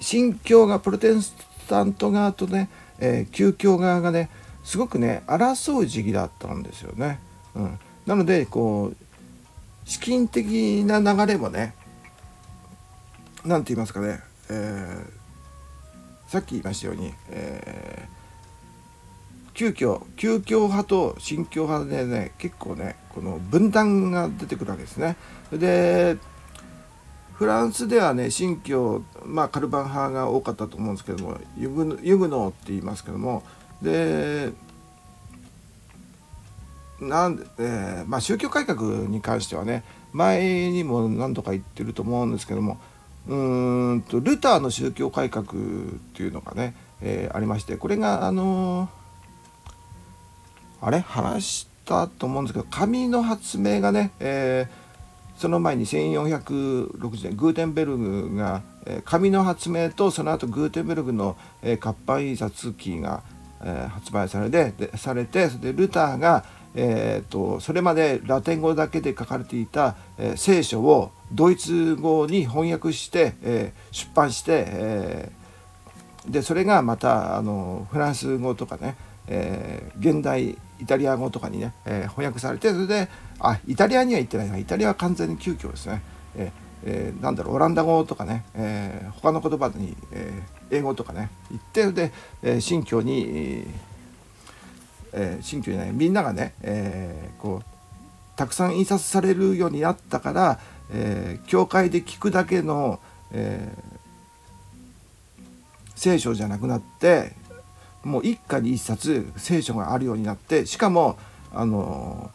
[0.00, 1.34] 新教がプロテス
[1.68, 4.30] タント側とねえー、旧教側がね
[4.62, 7.20] すごくね争う時期だったんですよね。
[7.54, 8.96] うん、なのでこう
[9.84, 11.74] 資金的な流れもね
[13.44, 25.16] 何て言いますかね、えー、さっき言いましたように、えー、旧教旧教派と新教派でね結構ねこの分断が出てくるわけですね。
[25.52, 26.16] で
[27.34, 33.42] フランスではね新教、まあ、カルバン派が多かったと思うんですけどもユグユグノーって言いますけども
[33.82, 34.52] で
[37.00, 39.82] なんで、えー、まあ、宗教改革に関してはね
[40.12, 42.78] 前にも何度か言ってると思うんですけども
[43.26, 43.34] う
[43.96, 45.46] んとルターの宗教改革っ
[46.14, 51.00] ていうのがね、えー、ありましてこれがあのー、あれ？
[51.00, 54.83] 話したと思うんですけど紙の発明がね、えー
[55.36, 58.62] その前に1460年グーテンベルグが
[59.04, 61.36] 紙の発明とその後グーテンベルグの
[61.80, 63.22] 活版印刷機が
[63.90, 75.32] 発売されてされてでルターが、えーと、それまでラテン語だけで書かれていた、え聖書をドイツ語に翻訳して、え出版して、え
[76.28, 78.96] でそれがまたあのフランス語とかね、
[79.28, 83.08] え現代イタリア語とかにね、えー、翻訳されてそれで
[83.38, 86.02] あイタリアには行ってないなイタリアは完全に急遽ですね、
[86.36, 86.52] え
[86.84, 92.12] えー、なんだろうオランダ語とかね、えー、他の言葉に、えー、英語とかね言ってで、
[92.42, 93.64] えー、新疆に、
[95.12, 97.64] えー、新疆じゃないみんながね、えー、こう
[98.36, 100.60] たくさん印刷されるようになったから、
[100.90, 103.00] えー、教会で聞くだけの、
[103.32, 105.42] えー、
[105.94, 107.32] 聖書じゃなくなって
[108.04, 111.18] もう一家に一冊聖書があるようになってしかも
[111.52, 112.30] あの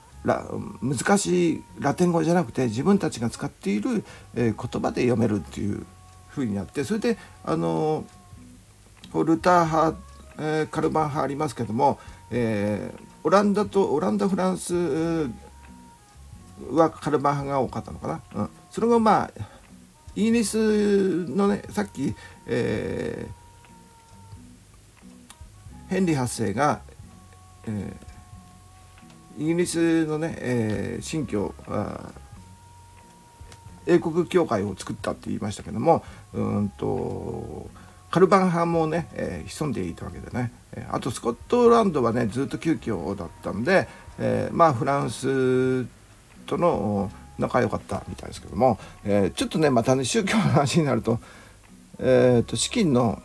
[0.82, 4.04] 難しいラテン語じゃなくて自分たちが使っている、
[4.36, 5.86] えー、言葉で読めるっていう
[6.28, 8.04] ふうになってそれであの
[9.14, 9.98] ルター派、
[10.38, 12.00] えー、カルバン派ありますけども、
[12.32, 15.30] えー、オランダとオランダフランス
[16.72, 18.22] はカルバン派が多かったのかな？
[18.36, 19.32] うん、それがまあ
[20.16, 22.14] イギリスのねさっき、
[22.46, 23.34] えー、
[25.90, 26.82] ヘンリー8世が、
[27.68, 31.54] えー、イギリスのね、えー、新教
[33.88, 37.68] 英国教会を作ったって言いましたけどもうんと
[38.12, 40.52] カルバン派もね、えー、潜んでいたわけでね。
[40.92, 43.88] あとスコットランドはねずっと旧教だったんで、
[44.20, 45.86] えー、まあフランス
[46.46, 51.20] との仲良かったみたいですけども、えー、ちょっとねまたね宗教の話になると,、
[52.00, 53.22] えーと、資金の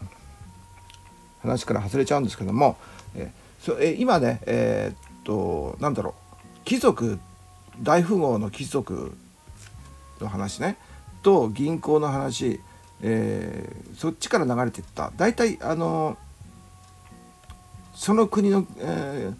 [1.44, 2.76] 話から外れちゃうんですけども、
[3.14, 7.18] えーそえ、今ねえー、っとなんだろう貴族
[7.82, 9.16] 大富豪の貴族
[10.20, 10.76] の話ね
[11.22, 12.60] と銀行の話、
[13.00, 15.12] えー、そっちから流れていった。
[15.16, 16.18] 大体あの
[17.94, 19.34] その国の、えー、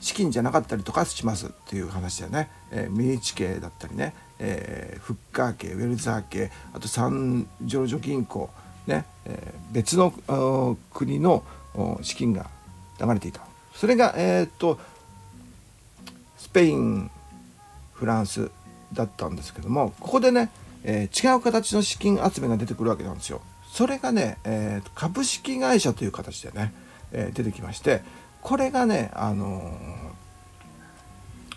[0.00, 1.48] 資金じゃなかったりとかします。
[1.48, 8.48] っていう話だよね、えー、ミニチ系だったりね、えー、フッカー系ウェルザー系あとサンジョージョ銀行。
[8.86, 11.42] ね、えー、別の国の
[12.02, 12.48] 資金が
[13.00, 13.40] 流れていた
[13.74, 14.78] それがえー、っと
[16.38, 17.10] スペイン
[17.92, 18.50] フランス
[18.92, 20.50] だったんですけどもここでね、
[20.84, 23.40] えー、違う形の資金集めが出てくるわけなんですよ。
[23.72, 26.72] それがね、えー、株式会社という形でね、
[27.12, 28.02] えー、出てきまして
[28.46, 29.76] これがね、あの、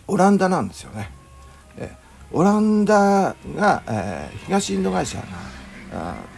[0.07, 1.11] オランダなんですよね。
[1.77, 1.95] え
[2.31, 5.25] オランダが、え東インド会社が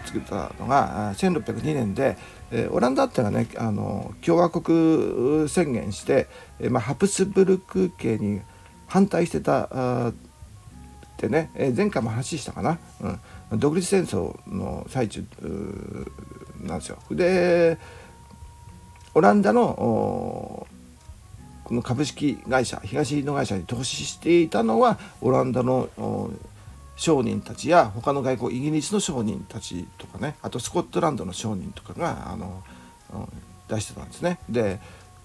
[0.05, 2.17] 作ったのが1602年で、
[2.51, 6.27] えオランダっていうのはねあの共和国宣言して、
[6.59, 8.41] えまあ、ハプスブルク系に
[8.87, 10.13] 反対してたあっ
[11.17, 12.79] てね、え前回も話したかな、
[13.51, 15.23] うん、独立戦争の最中
[16.61, 16.97] なんですよ。
[17.11, 17.77] で
[19.13, 20.67] オランダの
[21.63, 25.89] この株式会社東インド会社に投資していたのはオランダの
[27.01, 32.61] 商人たちや他の外国イギリスの商人たちとかねあとスコットランドの商人とかがあの
[33.67, 34.37] 出してたんですね。
[34.47, 34.79] で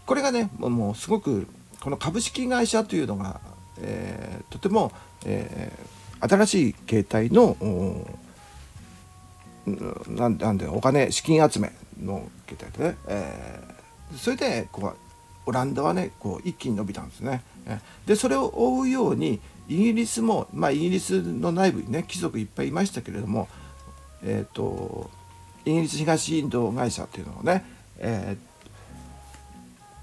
[0.07, 1.47] これがねもうすごく
[1.83, 3.43] この株式会社というのが、
[3.79, 4.91] えー、とても、
[5.27, 7.59] えー、新しい形態の
[10.07, 11.73] なんなんでお金資金集め
[12.03, 14.97] の形態でね、えー、それでこう
[15.45, 17.43] オランダはねこう一気に伸びたんですね。
[18.07, 23.49] でそれを追うようにイギリスも、まあ、イギリスの内部にね貴族いっぱいいましたけれども、
[24.23, 25.11] えーと、
[25.65, 27.65] イギリス東インド会社っていうのをね、
[27.99, 28.37] え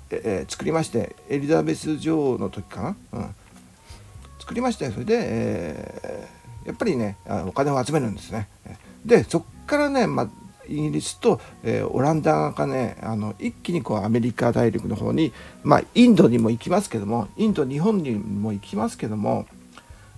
[0.09, 3.35] ーえー、作りましてエリザベス女王の時かな、うん、
[4.39, 8.47] 作りましてそれで、えー、やっぱりねお金を集めるんですね。
[9.05, 10.29] でそっからね、まあ、
[10.67, 15.33] イギリスと、えー、オランダがねあの一気にこうアメリカ大陸の方に、
[15.63, 19.45] まあ、インドにも行きますけどもインド日本にも行きますけども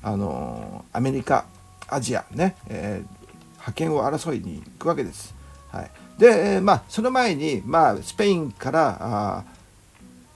[0.01, 1.45] あのアメリカ
[1.87, 5.35] アジアね、えー、覇権を争いに行くわけです。
[5.71, 9.43] はい、で、え、まあその前に、まあ、スペインからあ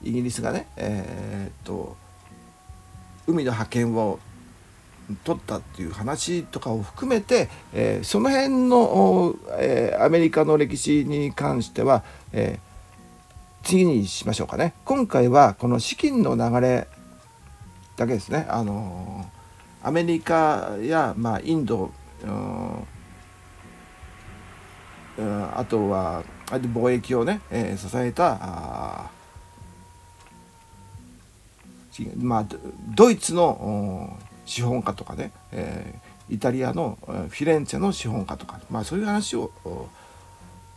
[0.03, 1.95] イギリスがね、えー、っと
[3.27, 4.19] 海の覇権を
[5.23, 14.73] 取ったっていう話とかを含めて、えー、その辺の、えー、アメリカの歴史に関しては、えー、次にしましょうかね。
[14.85, 16.87] 今回はこの資金の流れ
[17.97, 18.45] だけですね。
[18.49, 19.29] あの
[19.81, 21.91] アメリカや、まあ、インド、
[22.23, 22.85] うん、
[25.55, 29.09] あとは貿易をね、えー、支えたあ
[32.17, 32.45] まあ
[32.95, 34.17] ドイツの
[34.49, 39.51] 資本家とかね、えー、イタリアのフィレンツェの資本家とか、まあ、そういう話を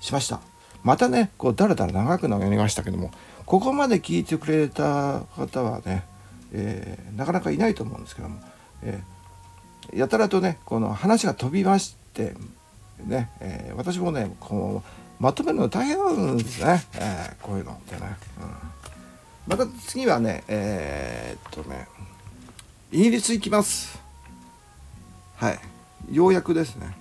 [0.00, 0.40] しました。
[0.84, 3.12] またねこうだらだら長くなりましたけども
[3.46, 6.04] ここまで聞いてくれた方はね、
[6.52, 8.40] えー、なかなかいないと思うんですけども、
[8.82, 12.34] えー、やたらとねこの話が飛びまして
[13.06, 21.86] ね、えー、私もねこうまとめるの大変なんですね、えこういうのってね、うん、また次はねえっとね
[22.92, 23.98] イギリス行きます
[25.36, 26.94] はいようやくですね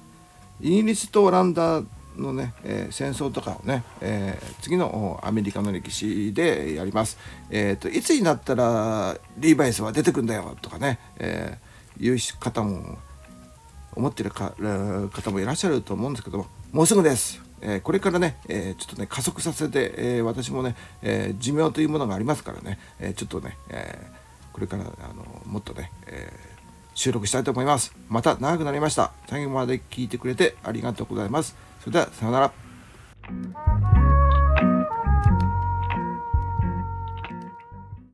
[0.62, 1.84] イギリスとオランダ
[2.16, 7.18] のね、えー、戦争とかをね、えー、次のアメリカの歴史でやります。
[7.50, 12.98] えーと、いつになったらリーバイスは出てくんだよとかね、えー、いう方も
[13.94, 14.54] 思ってる方
[15.32, 17.42] もいらっしゃると思うんですけどももうすぐです。
[17.62, 24.21] え、これからね、え、ちょっとね加速させて、え、私もね、え寿命というものがありますからね、えちょっとね、え
[24.54, 26.60] これからあのもっとね、えー、
[26.94, 27.96] 収録したいと思います。
[28.10, 29.12] また長くなりました。
[29.28, 31.56] 最後まで聞いてくれてありがとうございます。
[31.80, 33.71] それではさようなら。